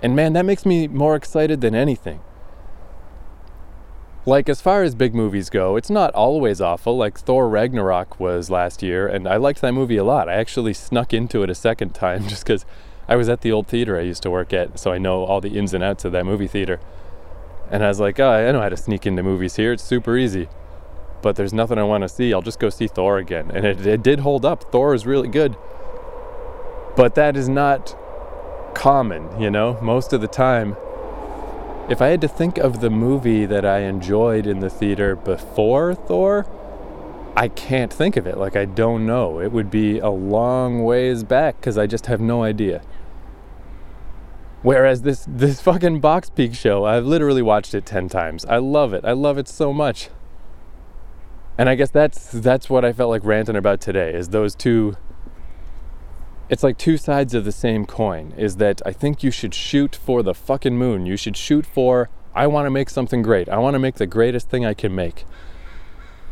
And 0.00 0.14
man, 0.14 0.32
that 0.34 0.46
makes 0.46 0.64
me 0.64 0.86
more 0.86 1.16
excited 1.16 1.60
than 1.60 1.74
anything. 1.74 2.20
Like, 4.24 4.48
as 4.48 4.60
far 4.60 4.82
as 4.84 4.94
big 4.94 5.14
movies 5.14 5.50
go, 5.50 5.76
it's 5.76 5.90
not 5.90 6.14
always 6.14 6.60
awful. 6.60 6.96
Like, 6.96 7.18
Thor 7.18 7.48
Ragnarok 7.48 8.20
was 8.20 8.48
last 8.48 8.82
year, 8.82 9.08
and 9.08 9.26
I 9.26 9.36
liked 9.36 9.62
that 9.62 9.72
movie 9.72 9.96
a 9.96 10.04
lot. 10.04 10.28
I 10.28 10.34
actually 10.34 10.74
snuck 10.74 11.12
into 11.12 11.42
it 11.42 11.50
a 11.50 11.54
second 11.54 11.94
time 11.94 12.28
just 12.28 12.44
because 12.44 12.64
I 13.08 13.16
was 13.16 13.28
at 13.28 13.40
the 13.40 13.50
old 13.50 13.66
theater 13.66 13.98
I 13.98 14.02
used 14.02 14.22
to 14.22 14.30
work 14.30 14.52
at, 14.52 14.78
so 14.78 14.92
I 14.92 14.98
know 14.98 15.24
all 15.24 15.40
the 15.40 15.58
ins 15.58 15.74
and 15.74 15.82
outs 15.82 16.04
of 16.04 16.12
that 16.12 16.26
movie 16.26 16.46
theater. 16.46 16.78
And 17.70 17.84
I 17.84 17.88
was 17.88 18.00
like, 18.00 18.18
oh, 18.18 18.30
I 18.30 18.50
know 18.52 18.60
how 18.60 18.68
to 18.68 18.76
sneak 18.76 19.06
into 19.06 19.22
movies 19.22 19.56
here. 19.56 19.72
It's 19.72 19.84
super 19.84 20.16
easy 20.16 20.48
but 21.22 21.36
there's 21.36 21.52
nothing 21.52 21.78
I 21.78 21.82
want 21.82 22.02
to 22.02 22.08
see. 22.08 22.32
I'll 22.32 22.42
just 22.42 22.58
go 22.58 22.70
see 22.70 22.86
Thor 22.86 23.18
again. 23.18 23.50
And 23.52 23.64
it, 23.64 23.86
it 23.86 24.02
did 24.02 24.20
hold 24.20 24.44
up. 24.44 24.70
Thor 24.72 24.94
is 24.94 25.06
really 25.06 25.28
good. 25.28 25.56
But 26.96 27.14
that 27.14 27.36
is 27.36 27.48
not 27.48 27.96
common, 28.74 29.40
you 29.40 29.50
know? 29.50 29.78
Most 29.80 30.12
of 30.12 30.20
the 30.20 30.28
time, 30.28 30.76
if 31.88 32.00
I 32.00 32.08
had 32.08 32.20
to 32.22 32.28
think 32.28 32.58
of 32.58 32.80
the 32.80 32.90
movie 32.90 33.46
that 33.46 33.64
I 33.64 33.80
enjoyed 33.80 34.46
in 34.46 34.60
the 34.60 34.70
theater 34.70 35.16
before 35.16 35.94
Thor, 35.94 36.46
I 37.36 37.48
can't 37.48 37.92
think 37.92 38.16
of 38.16 38.26
it. 38.26 38.36
Like, 38.36 38.56
I 38.56 38.64
don't 38.64 39.06
know. 39.06 39.40
It 39.40 39.52
would 39.52 39.70
be 39.70 39.98
a 39.98 40.10
long 40.10 40.84
ways 40.84 41.22
back 41.22 41.56
because 41.56 41.78
I 41.78 41.86
just 41.86 42.06
have 42.06 42.20
no 42.20 42.42
idea. 42.42 42.82
Whereas 44.62 45.02
this 45.02 45.26
this 45.28 45.60
fucking 45.60 46.00
Box 46.00 46.28
Peak 46.28 46.54
show, 46.54 46.84
I've 46.84 47.06
literally 47.06 47.42
watched 47.42 47.74
it 47.74 47.86
10 47.86 48.08
times. 48.08 48.44
I 48.44 48.58
love 48.58 48.92
it. 48.92 49.04
I 49.04 49.12
love 49.12 49.38
it 49.38 49.48
so 49.48 49.72
much. 49.72 50.10
And 51.56 51.68
I 51.68 51.74
guess 51.74 51.90
that's 51.90 52.30
that's 52.30 52.68
what 52.68 52.84
I 52.84 52.92
felt 52.92 53.10
like 53.10 53.24
ranting 53.24 53.56
about 53.56 53.80
today 53.80 54.12
is 54.12 54.28
those 54.28 54.54
two 54.54 54.96
it's 56.48 56.62
like 56.62 56.76
two 56.76 56.96
sides 56.96 57.32
of 57.32 57.44
the 57.44 57.52
same 57.52 57.86
coin 57.86 58.34
is 58.36 58.56
that 58.56 58.82
I 58.84 58.92
think 58.92 59.22
you 59.22 59.30
should 59.30 59.54
shoot 59.54 59.94
for 59.94 60.22
the 60.22 60.34
fucking 60.34 60.76
moon. 60.76 61.06
You 61.06 61.16
should 61.16 61.36
shoot 61.36 61.64
for 61.64 62.10
I 62.34 62.46
want 62.46 62.66
to 62.66 62.70
make 62.70 62.90
something 62.90 63.22
great. 63.22 63.48
I 63.48 63.58
want 63.58 63.74
to 63.74 63.78
make 63.78 63.96
the 63.96 64.06
greatest 64.06 64.48
thing 64.50 64.64
I 64.66 64.74
can 64.74 64.94
make. 64.94 65.24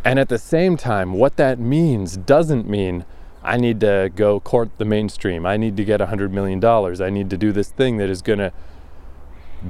And 0.05 0.19
at 0.19 0.29
the 0.29 0.39
same 0.39 0.77
time, 0.77 1.13
what 1.13 1.37
that 1.37 1.59
means 1.59 2.17
doesn't 2.17 2.69
mean 2.69 3.05
I 3.43 3.57
need 3.57 3.81
to 3.81 4.11
go 4.15 4.41
court 4.41 4.71
the 4.79 4.85
mainstream. 4.85 5.47
I 5.47 5.57
need 5.57 5.77
to 5.77 5.85
get 5.85 6.01
$100 6.01 6.31
million. 6.31 6.65
I 6.65 7.11
need 7.11 7.31
to 7.31 7.37
do 7.37 7.53
this 7.53 7.71
thing 7.71 7.99
that 7.99 8.11
is 8.11 8.23
going 8.23 8.41
to 8.41 8.53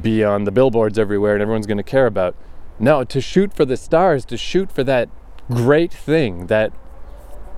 be 0.02 0.24
on 0.24 0.44
the 0.44 0.50
billboards 0.50 0.98
everywhere 0.98 1.34
and 1.34 1.42
everyone's 1.42 1.66
going 1.66 1.78
to 1.78 1.82
care 1.82 2.06
about 2.06 2.34
No, 2.78 3.04
to 3.04 3.20
shoot 3.20 3.52
for 3.54 3.64
the 3.64 3.76
stars, 3.76 4.24
to 4.26 4.36
shoot 4.36 4.70
for 4.70 4.84
that 4.84 5.08
great 5.50 5.92
thing, 5.92 6.46
that 6.46 6.72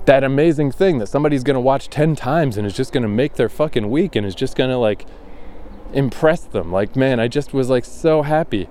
that 0.05 0.23
amazing 0.23 0.71
thing 0.71 0.97
that 0.97 1.07
somebody's 1.07 1.43
going 1.43 1.55
to 1.55 1.61
watch 1.61 1.87
10 1.89 2.15
times 2.15 2.57
and 2.57 2.65
is 2.65 2.73
just 2.73 2.91
going 2.91 3.03
to 3.03 3.09
make 3.09 3.35
their 3.35 3.49
fucking 3.49 3.89
week 3.89 4.15
and 4.15 4.25
is 4.25 4.33
just 4.33 4.55
going 4.55 4.69
to 4.69 4.77
like 4.77 5.05
impress 5.93 6.41
them. 6.41 6.71
Like, 6.71 6.95
man, 6.95 7.19
I 7.19 7.27
just 7.27 7.53
was 7.53 7.69
like 7.69 7.85
so 7.85 8.23
happy 8.23 8.67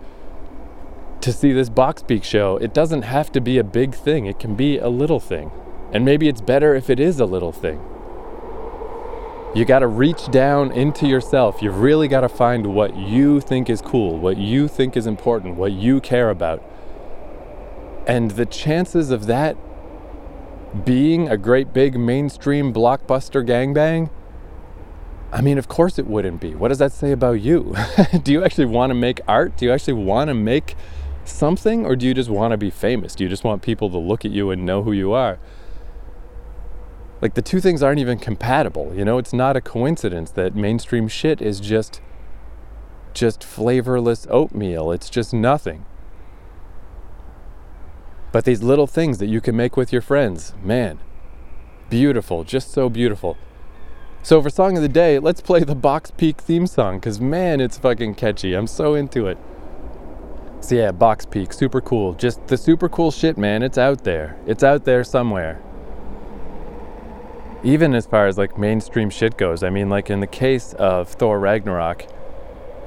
to 1.20 1.33
see 1.33 1.53
this 1.53 1.68
Box 1.68 2.03
Peak 2.03 2.24
show. 2.24 2.57
It 2.57 2.74
doesn't 2.74 3.03
have 3.03 3.31
to 3.33 3.40
be 3.40 3.59
a 3.59 3.64
big 3.64 3.94
thing, 3.94 4.26
it 4.26 4.38
can 4.38 4.55
be 4.55 4.79
a 4.79 4.88
little 4.88 5.20
thing. 5.20 5.53
And 5.92 6.05
maybe 6.05 6.29
it's 6.29 6.40
better 6.40 6.74
if 6.74 6.88
it 6.88 7.00
is 7.00 7.18
a 7.18 7.26
little 7.26 7.53
thing. 7.53 7.81
You 9.53 9.64
got 9.64 9.81
to 9.81 9.88
reach 9.88 10.31
down 10.31 10.70
into 10.70 11.09
yourself. 11.09 11.61
You've 11.61 11.81
really 11.81 12.07
got 12.07 12.20
to 12.20 12.29
find 12.29 12.72
what 12.74 12.96
you 12.96 13.40
think 13.40 13.68
is 13.68 13.83
cool, 13.83 14.16
what 14.18 14.37
you 14.37 14.68
think 14.68 14.96
is 14.96 15.07
important, 15.07 15.57
what 15.57 15.72
you 15.72 16.00
care 16.00 16.31
about. 16.31 16.62
And 18.07 18.33
the 18.33 18.46
chances 18.46 19.11
of 19.11 19.26
that 19.26 19.57
being 20.85 21.29
a 21.29 21.37
great 21.37 21.72
big 21.72 21.98
mainstream 21.98 22.72
blockbuster 22.72 23.44
gangbang, 23.44 24.11
I 25.33 25.40
mean, 25.40 25.59
of 25.59 25.66
course 25.66 25.98
it 25.98 26.07
wouldn't 26.07 26.40
be. 26.40 26.55
What 26.55 26.68
does 26.68 26.79
that 26.79 26.92
say 26.92 27.11
about 27.11 27.40
you? 27.40 27.74
do 28.22 28.31
you 28.31 28.44
actually 28.44 28.66
want 28.66 28.90
to 28.90 28.94
make 28.94 29.20
art? 29.26 29.57
Do 29.57 29.64
you 29.64 29.72
actually 29.72 29.94
want 29.94 30.29
to 30.29 30.35
make 30.35 30.76
something? 31.24 31.85
Or 31.85 31.96
do 31.96 32.07
you 32.07 32.14
just 32.14 32.31
want 32.31 32.53
to 32.53 32.57
be 32.57 32.70
famous? 32.70 33.16
Do 33.16 33.24
you 33.24 33.31
just 33.31 33.42
want 33.42 33.62
people 33.62 33.90
to 33.90 33.98
look 33.98 34.24
at 34.24 34.31
you 34.31 34.50
and 34.50 34.64
know 34.64 34.85
who 34.85 34.92
you 34.92 35.12
are? 35.12 35.40
Like 37.22 37.35
the 37.35 37.42
two 37.42 37.61
things 37.61 37.83
aren't 37.83 37.98
even 37.98 38.18
compatible. 38.18 38.92
You 38.94 39.04
know, 39.04 39.18
it's 39.18 39.33
not 39.33 39.56
a 39.56 39.61
coincidence 39.61 40.30
that 40.33 40.54
mainstream 40.54 41.09
shit 41.09 41.42
is 41.42 41.61
just 41.61 42.00
just 43.12 43.42
flavorless 43.42 44.26
oatmeal. 44.30 44.92
It's 44.92 45.11
just 45.11 45.35
nothing. 45.35 45.85
But 48.33 48.44
these 48.44 48.62
little 48.62 48.87
things 48.87 49.18
that 49.18 49.26
you 49.26 49.40
can 49.40 49.56
make 49.56 49.76
with 49.76 49.92
your 49.92 50.00
friends, 50.00 50.54
man, 50.62 51.00
beautiful, 51.90 52.44
just 52.44 52.70
so 52.70 52.88
beautiful. 52.88 53.37
So 54.22 54.40
for 54.40 54.48
song 54.48 54.76
of 54.76 54.83
the 54.83 54.88
day, 54.88 55.18
let's 55.18 55.40
play 55.40 55.64
the 55.64 55.74
Box 55.74 56.12
Peak 56.12 56.40
theme 56.40 56.66
song 56.66 57.00
cuz 57.00 57.20
man, 57.20 57.61
it's 57.61 57.76
fucking 57.76 58.14
catchy. 58.14 58.54
I'm 58.54 58.66
so 58.66 58.94
into 58.94 59.26
it. 59.26 59.37
So 60.61 60.74
yeah, 60.74 60.92
Box 60.92 61.26
Peak, 61.26 61.52
super 61.52 61.80
cool. 61.80 62.14
Just 62.14 62.46
the 62.46 62.56
super 62.56 62.88
cool 62.88 63.11
shit, 63.11 63.37
man. 63.37 63.62
It's 63.62 63.78
out 63.78 64.04
there. 64.04 64.38
It's 64.46 64.62
out 64.62 64.85
there 64.85 65.04
somewhere 65.04 65.61
even 67.62 67.94
as 67.94 68.06
far 68.06 68.26
as 68.26 68.38
like 68.38 68.58
mainstream 68.58 69.10
shit 69.10 69.36
goes. 69.36 69.62
I 69.62 69.70
mean, 69.70 69.88
like 69.88 70.10
in 70.10 70.20
the 70.20 70.26
case 70.26 70.72
of 70.74 71.08
Thor 71.08 71.38
Ragnarok, 71.38 72.06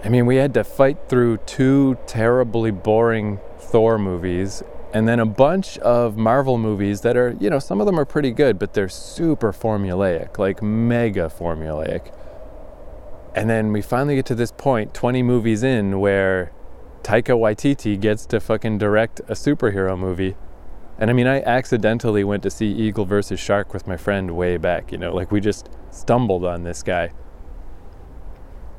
I 0.04 0.10
mean, 0.10 0.26
we 0.26 0.38
had 0.38 0.54
to 0.56 0.64
fight 0.64 0.98
through 1.08 1.38
two 1.38 1.98
terribly 2.08 2.72
boring 2.72 3.40
Thor 3.58 3.98
movies 3.98 4.64
and 4.94 5.08
then 5.08 5.20
a 5.20 5.26
bunch 5.26 5.80
of 5.80 6.18
Marvel 6.18 6.60
movies 6.60 7.02
that 7.02 7.18
are, 7.18 7.36
you 7.40 7.50
know, 7.50 7.58
some 7.58 7.80
of 7.82 7.88
them 7.88 8.00
are 8.00 8.06
pretty 8.06 8.30
good, 8.30 8.60
but 8.60 8.76
they're 8.76 8.88
super 8.88 9.52
formulaic, 9.52 10.38
like 10.38 10.62
mega 10.62 11.32
formulaic. 11.36 12.14
And 13.36 13.50
then 13.50 13.74
we 13.74 13.82
finally 13.82 14.16
get 14.16 14.28
to 14.28 14.36
this 14.36 14.52
point, 14.52 14.94
20 14.94 15.24
movies 15.24 15.64
in, 15.64 16.00
where 16.00 16.52
Taika 17.02 17.36
Waititi 17.36 18.00
gets 18.00 18.28
to 18.28 18.40
fucking 18.40 18.78
direct 18.78 19.20
a 19.22 19.34
superhero 19.34 19.98
movie 19.98 20.36
and 20.98 21.10
I 21.10 21.14
mean, 21.14 21.28
I 21.28 21.42
accidentally 21.42 22.24
went 22.24 22.44
to 22.44 22.50
see 22.50 22.68
Eagle 22.72 23.06
versus 23.06 23.40
Shark 23.40 23.74
with 23.74 23.88
my 23.88 23.98
friend 23.98 24.36
way 24.36 24.58
back, 24.58 24.92
you 24.92 24.98
know, 24.98 25.14
like 25.14 25.32
we 25.32 25.40
just 25.40 25.70
stumbled 25.92 26.46
on 26.46 26.64
this 26.64 26.84
guy. 26.84 27.12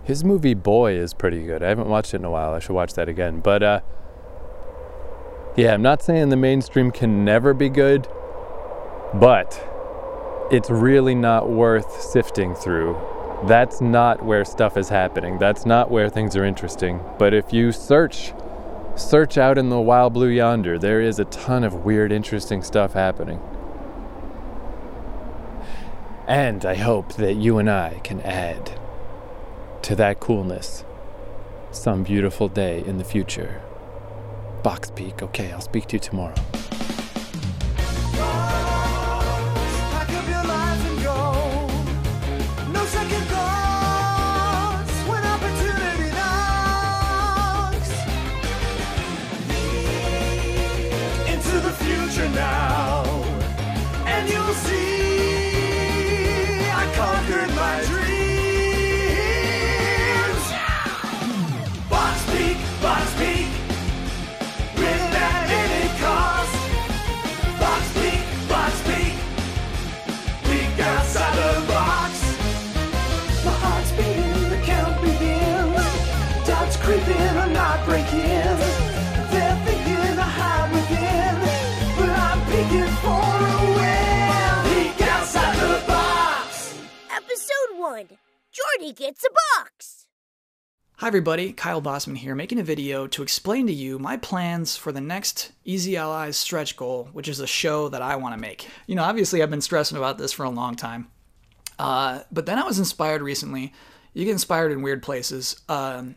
His 0.04 0.22
movie 0.22 0.54
Boy 0.54 0.92
is 0.94 1.14
pretty 1.14 1.44
good. 1.44 1.62
I 1.62 1.68
haven't 1.68 1.88
watched 1.88 2.14
it 2.14 2.18
in 2.18 2.24
a 2.24 2.30
while. 2.30 2.52
I 2.52 2.58
should 2.58 2.74
watch 2.74 2.92
that 2.94 3.08
again. 3.08 3.40
But 3.40 3.62
uh 3.62 3.80
yeah, 5.56 5.72
I'm 5.72 5.82
not 5.82 6.02
saying 6.02 6.30
the 6.30 6.36
mainstream 6.36 6.90
can 6.90 7.24
never 7.24 7.54
be 7.54 7.68
good, 7.68 8.08
but 9.14 9.68
it's 10.50 10.68
really 10.68 11.14
not 11.14 11.48
worth 11.48 12.02
sifting 12.02 12.54
through. 12.54 12.98
That's 13.46 13.80
not 13.80 14.24
where 14.24 14.44
stuff 14.44 14.76
is 14.76 14.88
happening. 14.88 15.38
That's 15.38 15.64
not 15.64 15.90
where 15.90 16.08
things 16.08 16.36
are 16.36 16.44
interesting. 16.44 17.00
But 17.18 17.34
if 17.34 17.52
you 17.52 17.72
search 17.72 18.32
Search 18.96 19.36
out 19.36 19.58
in 19.58 19.70
the 19.70 19.80
wild 19.80 20.14
blue 20.14 20.28
yonder. 20.28 20.78
There 20.78 21.00
is 21.00 21.18
a 21.18 21.24
ton 21.26 21.64
of 21.64 21.84
weird, 21.84 22.12
interesting 22.12 22.62
stuff 22.62 22.92
happening. 22.92 23.40
And 26.28 26.64
I 26.64 26.76
hope 26.76 27.14
that 27.14 27.34
you 27.34 27.58
and 27.58 27.68
I 27.68 28.00
can 28.04 28.20
add 28.20 28.78
to 29.82 29.96
that 29.96 30.20
coolness 30.20 30.84
some 31.72 32.04
beautiful 32.04 32.48
day 32.48 32.84
in 32.86 32.98
the 32.98 33.04
future. 33.04 33.60
Box 34.62 34.90
Peak, 34.90 35.22
okay, 35.22 35.50
I'll 35.52 35.60
speak 35.60 35.86
to 35.88 35.96
you 35.96 36.00
tomorrow. 36.00 36.34
Jordy 87.94 88.92
gets 88.92 89.24
a 89.24 89.28
box! 89.56 90.06
Hi 90.96 91.06
everybody, 91.06 91.52
Kyle 91.52 91.80
Bosman 91.80 92.16
here, 92.16 92.34
making 92.34 92.58
a 92.58 92.64
video 92.64 93.06
to 93.06 93.22
explain 93.22 93.68
to 93.68 93.72
you 93.72 94.00
my 94.00 94.16
plans 94.16 94.76
for 94.76 94.90
the 94.90 95.00
next 95.00 95.52
Easy 95.64 95.96
Allies 95.96 96.36
stretch 96.36 96.76
goal, 96.76 97.08
which 97.12 97.28
is 97.28 97.38
a 97.38 97.46
show 97.46 97.88
that 97.90 98.02
I 98.02 98.16
want 98.16 98.34
to 98.34 98.40
make. 98.40 98.68
You 98.88 98.96
know, 98.96 99.04
obviously 99.04 99.40
I've 99.40 99.50
been 99.50 99.60
stressing 99.60 99.96
about 99.96 100.18
this 100.18 100.32
for 100.32 100.42
a 100.42 100.50
long 100.50 100.74
time, 100.74 101.06
uh, 101.78 102.22
but 102.32 102.46
then 102.46 102.58
I 102.58 102.64
was 102.64 102.80
inspired 102.80 103.22
recently. 103.22 103.72
You 104.12 104.24
get 104.24 104.32
inspired 104.32 104.72
in 104.72 104.82
weird 104.82 105.00
places. 105.00 105.60
Um, 105.68 106.16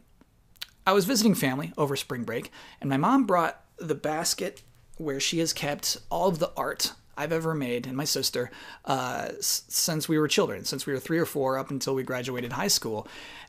I 0.87 0.93
was 0.93 1.05
visiting 1.05 1.35
family 1.35 1.73
over 1.77 1.95
spring 1.95 2.23
break, 2.23 2.51
and 2.81 2.89
my 2.89 2.97
mom 2.97 3.27
brought 3.27 3.63
the 3.77 3.93
basket 3.93 4.63
where 4.97 5.19
she 5.19 5.37
has 5.37 5.53
kept 5.53 5.97
all 6.09 6.27
of 6.27 6.39
the 6.39 6.51
art 6.57 6.93
I've 7.17 7.31
ever 7.31 7.53
made, 7.53 7.87
and 7.87 7.97
my 7.97 8.03
sister, 8.05 8.51
uh, 8.85 9.29
s- 9.37 9.63
since 9.67 10.07
we 10.07 10.17
were 10.19 10.27
children, 10.27 10.63
since 10.65 10.85
we 10.85 10.93
were 10.93 10.99
three 10.99 11.17
or 11.17 11.25
four 11.25 11.57
up 11.57 11.71
until 11.71 11.95
we 11.95 12.03
graduated 12.03 12.53
high 12.53 12.67
school, 12.67 13.07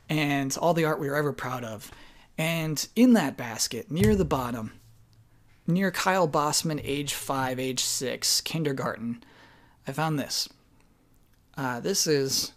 and 0.08 0.56
all 0.60 0.74
the 0.74 0.84
art 0.84 0.98
we 1.00 1.08
were 1.08 1.16
ever 1.16 1.32
proud 1.32 1.64
of. 1.64 1.90
And 2.36 2.86
in 2.96 3.12
that 3.14 3.36
basket, 3.36 3.90
near 3.90 4.14
the 4.16 4.24
bottom, 4.24 4.72
near 5.66 5.90
Kyle 5.90 6.26
Bosman, 6.26 6.80
age 6.82 7.12
five, 7.14 7.58
age 7.58 7.80
six, 7.84 8.40
kindergarten, 8.40 9.22
I 9.86 9.92
found 9.92 10.18
this. 10.18 10.48
Uh, 11.56 11.80
this 11.80 12.06
is 12.06 12.52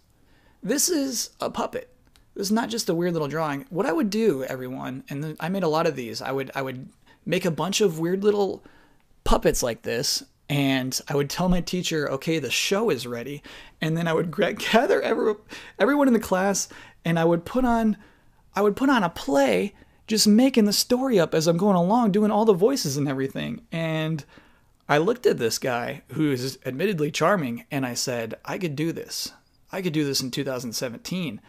this 0.62 0.88
is 0.88 1.30
a 1.40 1.50
puppet. 1.50 1.88
This 2.34 2.46
is 2.46 2.52
not 2.52 2.70
just 2.70 2.88
a 2.88 2.94
weird 2.94 3.12
little 3.12 3.28
drawing. 3.28 3.66
What 3.68 3.84
I 3.84 3.92
would 3.92 4.08
do, 4.10 4.44
everyone, 4.44 5.04
and 5.10 5.36
I 5.40 5.48
made 5.48 5.64
a 5.64 5.68
lot 5.68 5.86
of 5.86 5.96
these. 5.96 6.22
I 6.22 6.30
would 6.32 6.50
I 6.54 6.62
would 6.62 6.88
make 7.26 7.44
a 7.44 7.50
bunch 7.50 7.80
of 7.80 7.98
weird 7.98 8.22
little 8.24 8.62
puppets 9.24 9.62
like 9.62 9.82
this 9.82 10.22
and 10.52 11.00
I 11.08 11.16
would 11.16 11.30
tell 11.30 11.48
my 11.48 11.62
teacher, 11.62 12.10
"Okay, 12.10 12.38
the 12.38 12.50
show 12.50 12.90
is 12.90 13.06
ready," 13.06 13.42
and 13.80 13.96
then 13.96 14.06
I 14.06 14.12
would 14.12 14.30
gather 14.58 15.00
every, 15.00 15.34
everyone 15.78 16.08
in 16.08 16.12
the 16.12 16.20
class, 16.20 16.68
and 17.06 17.18
I 17.18 17.24
would 17.24 17.46
put 17.46 17.64
on, 17.64 17.96
I 18.54 18.60
would 18.60 18.76
put 18.76 18.90
on 18.90 19.02
a 19.02 19.08
play, 19.08 19.72
just 20.06 20.28
making 20.28 20.66
the 20.66 20.74
story 20.74 21.18
up 21.18 21.34
as 21.34 21.46
I'm 21.46 21.56
going 21.56 21.76
along, 21.76 22.12
doing 22.12 22.30
all 22.30 22.44
the 22.44 22.52
voices 22.52 22.98
and 22.98 23.08
everything. 23.08 23.62
And 23.72 24.26
I 24.90 24.98
looked 24.98 25.24
at 25.24 25.38
this 25.38 25.58
guy 25.58 26.02
who 26.08 26.30
is 26.30 26.58
admittedly 26.66 27.10
charming, 27.10 27.64
and 27.70 27.86
I 27.86 27.94
said, 27.94 28.34
"I 28.44 28.58
could 28.58 28.76
do 28.76 28.92
this. 28.92 29.32
I 29.72 29.80
could 29.80 29.94
do 29.94 30.04
this 30.04 30.20
in 30.20 30.30
2017." 30.30 31.40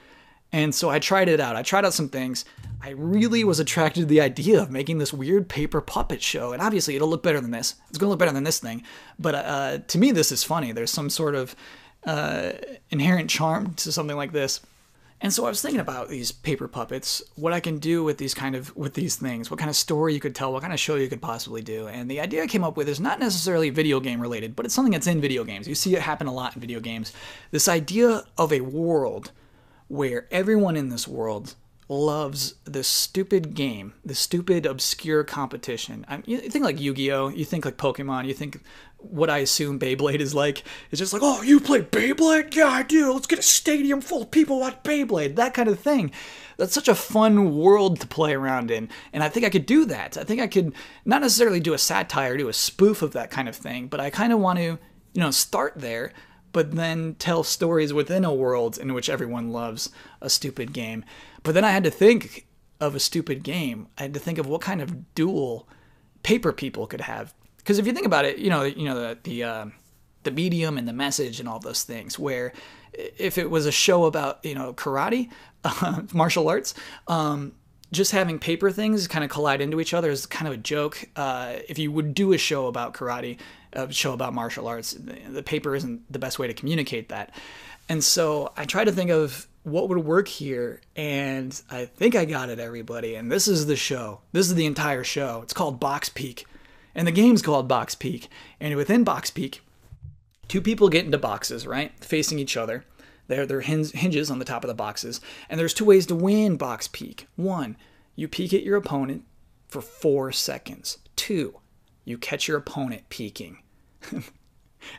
And 0.54 0.74
so 0.74 0.89
I 0.89 1.00
tried 1.00 1.28
it 1.28 1.39
out. 1.39 1.56
I 1.56 1.63
tried 1.63 1.84
out 1.84 1.94
some 1.94 2.08
things. 2.08 2.46
I 2.82 2.92
really 2.92 3.44
was 3.44 3.60
attracted 3.60 4.02
to 4.02 4.06
the 4.06 4.22
idea 4.22 4.62
of 4.62 4.70
making 4.70 5.00
this 5.00 5.12
weird 5.12 5.50
paper 5.50 5.82
puppet 5.82 6.22
show. 6.22 6.54
And 6.54 6.62
obviously, 6.62 6.96
it'll 6.96 7.10
look 7.10 7.24
better 7.24 7.42
than 7.42 7.52
this. 7.52 7.76
It's 7.89 7.98
going 7.98 8.08
to 8.08 8.12
look 8.12 8.20
better 8.20 8.32
than 8.32 8.44
this 8.44 8.60
thing. 8.60 8.84
But 9.18 9.36
uh, 9.36 9.78
to 9.80 9.98
me, 9.98 10.12
this 10.12 10.32
is 10.32 10.44
funny. 10.44 10.72
There's 10.72 10.92
some 10.92 11.10
sort 11.10 11.34
of 11.34 11.56
uh, 12.06 12.52
inherent 12.92 13.30
charm 13.30 13.74
to 13.76 13.92
something 13.92 14.16
like 14.16 14.32
this. 14.32 14.62
And 15.22 15.32
so 15.32 15.46
I 15.46 15.50
was 15.50 15.62
thinking 15.62 15.80
about 15.80 16.10
these 16.10 16.34
paper 16.34 16.68
puppets, 16.68 17.24
what 17.36 17.54
I 17.54 17.62
can 17.62 17.78
do 17.80 18.04
with 18.04 18.18
these 18.18 18.34
kind 18.34 18.56
of 18.58 18.76
with 18.76 18.94
these 18.94 19.16
things, 19.16 19.50
what 19.50 19.58
kind 19.58 19.70
of 19.70 19.76
story 19.78 20.13
you 20.13 20.20
could 20.20 20.36
tell, 20.36 20.52
what 20.52 20.62
kind 20.62 20.74
of 20.74 20.80
show 20.82 20.96
you 20.96 21.08
could 21.08 21.22
possibly 21.22 21.62
do. 21.62 21.88
And 21.88 22.12
the 22.12 22.20
idea 22.20 22.44
I 22.44 22.48
came 22.48 22.66
up 22.66 22.76
with 22.76 22.89
is 22.89 23.00
not 23.00 23.22
necessarily 23.22 23.70
video 23.70 24.02
game 24.02 24.20
related, 24.20 24.54
but 24.54 24.66
it's 24.66 24.76
something 24.76 24.92
that's 24.92 25.08
in 25.08 25.22
video 25.22 25.46
games. 25.46 25.66
You 25.66 25.76
see 25.76 25.96
it 25.96 26.02
happen 26.02 26.28
a 26.28 26.34
lot 26.34 26.56
in 26.56 26.62
video 26.62 26.82
games. 26.82 27.13
This 27.52 27.70
idea 27.70 28.26
of 28.38 28.52
a 28.52 28.60
world 28.60 29.32
where 29.93 30.27
everyone 30.32 30.75
in 30.75 30.89
this 30.89 31.08
world 31.08 31.53
loves 31.88 32.56
this 32.65 32.88
stupid 32.88 33.53
game, 33.53 33.93
this 34.03 34.17
stupid 34.17 34.65
obscure 34.65 35.23
competition. 35.23 36.03
I 36.10 36.23
you 36.25 36.39
think 36.39 36.65
like 36.65 36.82
Yu-Gi-Oh, 36.82 37.27
you 37.27 37.45
think 37.45 37.63
like 37.63 37.77
Pokemon, 37.77 38.25
you 38.25 38.34
think 38.34 38.63
what 38.97 39.29
I 39.29 39.38
assume 39.38 39.77
Beyblade 39.77 40.19
is 40.19 40.34
like. 40.34 40.63
It's 40.89 40.97
just 40.97 41.13
like, 41.13 41.21
oh, 41.23 41.43
you 41.43 41.60
play 41.60 41.82
Beyblade? 41.82 42.56
Yeah, 42.56 42.69
I 42.69 42.82
do. 42.82 43.13
Let's 43.13 43.27
get 43.27 43.38
a 43.38 43.43
stadium 43.43 44.01
full 44.01 44.23
of 44.23 44.32
people 44.32 44.60
watch 44.60 44.82
Beyblade. 44.82 45.36
That 45.36 45.53
kind 45.53 45.69
of 45.69 45.79
thing. 45.79 46.10
That's 46.58 46.73
such 46.73 46.88
a 46.88 46.95
fun 46.95 47.56
world 47.56 47.99
to 47.99 48.08
play 48.08 48.34
around 48.34 48.71
in, 48.71 48.89
and 49.12 49.23
I 49.23 49.29
think 49.29 49.45
I 49.45 49.51
could 49.51 49.67
do 49.67 49.86
that. 49.86 50.17
I 50.17 50.23
think 50.23 50.41
I 50.41 50.47
could 50.47 50.73
not 51.06 51.21
necessarily 51.21 51.60
do 51.60 51.73
a 51.73 51.77
satire, 51.77 52.36
do 52.36 52.49
a 52.49 52.53
spoof 52.53 53.03
of 53.03 53.13
that 53.13 53.29
kind 53.29 53.47
of 53.47 53.56
thing, 53.56 53.89
but 53.89 53.99
I 53.99 54.10
kind 54.10 54.34
of 54.34 54.39
want 54.39 54.58
to, 54.58 54.63
you 54.63 54.79
know, 55.21 55.29
start 55.29 55.73
there 55.75 56.13
but 56.54 56.72
then 56.72 57.16
tell 57.16 57.44
stories 57.44 57.92
within 57.92 58.24
a 58.24 58.34
world 58.34 58.78
in 58.78 58.94
which 58.94 59.10
everyone 59.10 59.52
loves 59.52 59.89
a 60.22 60.30
stupid 60.30 60.72
game. 60.72 61.04
But 61.42 61.54
then 61.56 61.66
I 61.66 61.72
had 61.72 61.84
to 61.84 61.92
think 61.92 62.46
of 62.80 62.96
a 62.96 63.00
stupid 63.00 63.44
game. 63.44 63.88
I 63.98 64.04
had 64.04 64.13
to 64.13 64.20
think 64.20 64.38
of 64.38 64.48
what 64.48 64.62
kind 64.62 64.82
of 64.82 65.13
duel 65.16 65.68
paper 66.22 66.54
people 66.54 66.88
could 66.88 67.02
have. 67.02 67.34
Because 67.58 67.80
if 67.80 67.88
you 67.88 67.94
think 67.94 68.06
about 68.06 68.26
it, 68.26 68.38
you 68.38 68.50
know, 68.50 68.63
you 68.63 68.86
know 68.86 69.00
the 69.00 69.18
the 69.24 69.44
uh, 69.44 69.66
the 70.24 70.32
medium 70.32 70.78
and 70.78 70.88
the 70.88 70.94
message 70.94 71.39
and 71.39 71.50
all 71.50 71.60
those 71.60 71.84
things. 71.84 72.18
Where 72.20 72.54
if 72.94 73.38
it 73.38 73.50
was 73.50 73.66
a 73.66 73.72
show 73.72 74.06
about 74.06 74.44
you 74.46 74.56
know 74.56 74.74
karate, 74.74 75.30
uh, 75.63 76.04
martial 76.13 76.48
arts, 76.50 76.74
um, 77.08 77.54
just 77.92 78.12
having 78.12 78.39
paper 78.39 78.72
things 78.72 79.08
kind 79.08 79.24
of 79.24 79.30
collide 79.30 79.62
into 79.62 79.80
each 79.80 79.94
other 79.94 80.12
is 80.12 80.26
kind 80.26 80.48
of 80.48 80.54
a 80.54 80.58
joke. 80.58 81.06
Uh, 81.16 81.54
if 81.70 81.80
you 81.80 81.92
would 81.92 82.13
do 82.13 82.34
a 82.34 82.38
show 82.38 82.68
about 82.68 82.94
karate, 82.94 83.39
a 83.73 83.91
show 83.91 84.13
about 84.13 84.33
martial 84.33 84.67
arts, 84.67 84.93
the 84.93 85.43
paper 85.43 85.75
isn't 85.75 86.12
the 86.12 86.19
best 86.19 86.39
way 86.39 86.47
to 86.47 86.53
communicate 86.53 87.09
that. 87.09 87.33
And 87.89 88.03
so 88.03 88.53
I 88.55 88.65
try 88.65 88.83
to 88.83 88.91
think 88.91 89.09
of 89.09 89.47
what 89.63 89.89
would 89.89 89.99
work 89.99 90.27
here, 90.27 90.81
and 90.95 91.59
I 91.69 91.86
think 91.86 92.15
I 92.15 92.25
got 92.25 92.49
it, 92.49 92.59
everybody. 92.59 93.15
And 93.15 93.31
this 93.31 93.47
is 93.47 93.65
the 93.65 93.75
show. 93.75 94.21
This 94.31 94.47
is 94.47 94.55
the 94.55 94.65
entire 94.65 95.03
show. 95.03 95.41
It's 95.41 95.53
called 95.53 95.79
Box 95.79 96.09
Peak, 96.09 96.45
and 96.93 97.07
the 97.07 97.12
game's 97.12 97.41
called 97.41 97.67
Box 97.67 97.95
Peak. 97.95 98.27
And 98.59 98.75
within 98.75 99.03
Box 99.03 99.31
Peak, 99.31 99.62
two 100.47 100.62
people 100.62 100.89
get 100.89 101.05
into 101.05 101.17
boxes, 101.17 101.65
right, 101.65 101.91
facing 102.03 102.39
each 102.39 102.57
other. 102.57 102.86
There, 103.27 103.45
there 103.45 103.59
are 103.59 103.62
hinges 103.62 104.29
on 104.29 104.39
the 104.39 104.45
top 104.45 104.65
of 104.65 104.67
the 104.67 104.73
boxes, 104.73 105.21
and 105.49 105.57
there's 105.57 105.73
two 105.73 105.86
ways 105.86 106.05
to 106.07 106.15
win 106.15 106.57
Box 106.57 106.89
Peak. 106.89 107.27
One, 107.38 107.77
you 108.15 108.27
peek 108.27 108.53
at 108.53 108.63
your 108.63 108.75
opponent 108.75 109.23
for 109.69 109.81
four 109.81 110.33
seconds. 110.33 110.97
Two, 111.15 111.59
you 112.03 112.17
catch 112.17 112.49
your 112.49 112.57
opponent 112.57 113.07
peeking. 113.07 113.59
And 114.12 114.24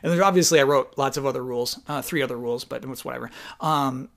there's 0.01 0.19
obviously 0.19 0.59
I 0.59 0.63
wrote 0.63 0.93
lots 0.97 1.17
of 1.17 1.25
other 1.25 1.43
rules, 1.43 1.79
uh, 1.87 2.01
three 2.01 2.21
other 2.21 2.37
rules, 2.37 2.63
but 2.63 2.83
it's 2.83 3.05
whatever. 3.05 3.31
Um, 3.59 4.09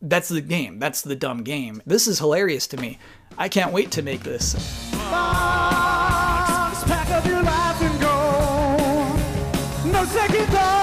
that's 0.00 0.28
the 0.28 0.40
game. 0.40 0.78
That's 0.78 1.02
the 1.02 1.14
dumb 1.16 1.44
game. 1.44 1.80
This 1.86 2.08
is 2.08 2.18
hilarious 2.18 2.66
to 2.68 2.76
me. 2.76 2.98
I 3.38 3.48
can't 3.48 3.72
wait 3.72 3.92
to 3.92 4.02
make 4.02 4.22
this. 4.22 4.54
Box, 4.92 6.84
pack 6.84 7.08
up 7.10 7.24
your 7.24 7.42
life 7.42 7.82
and 7.82 8.00
go. 8.00 9.90
No 9.92 10.04
second 10.06 10.46
thought. 10.46 10.81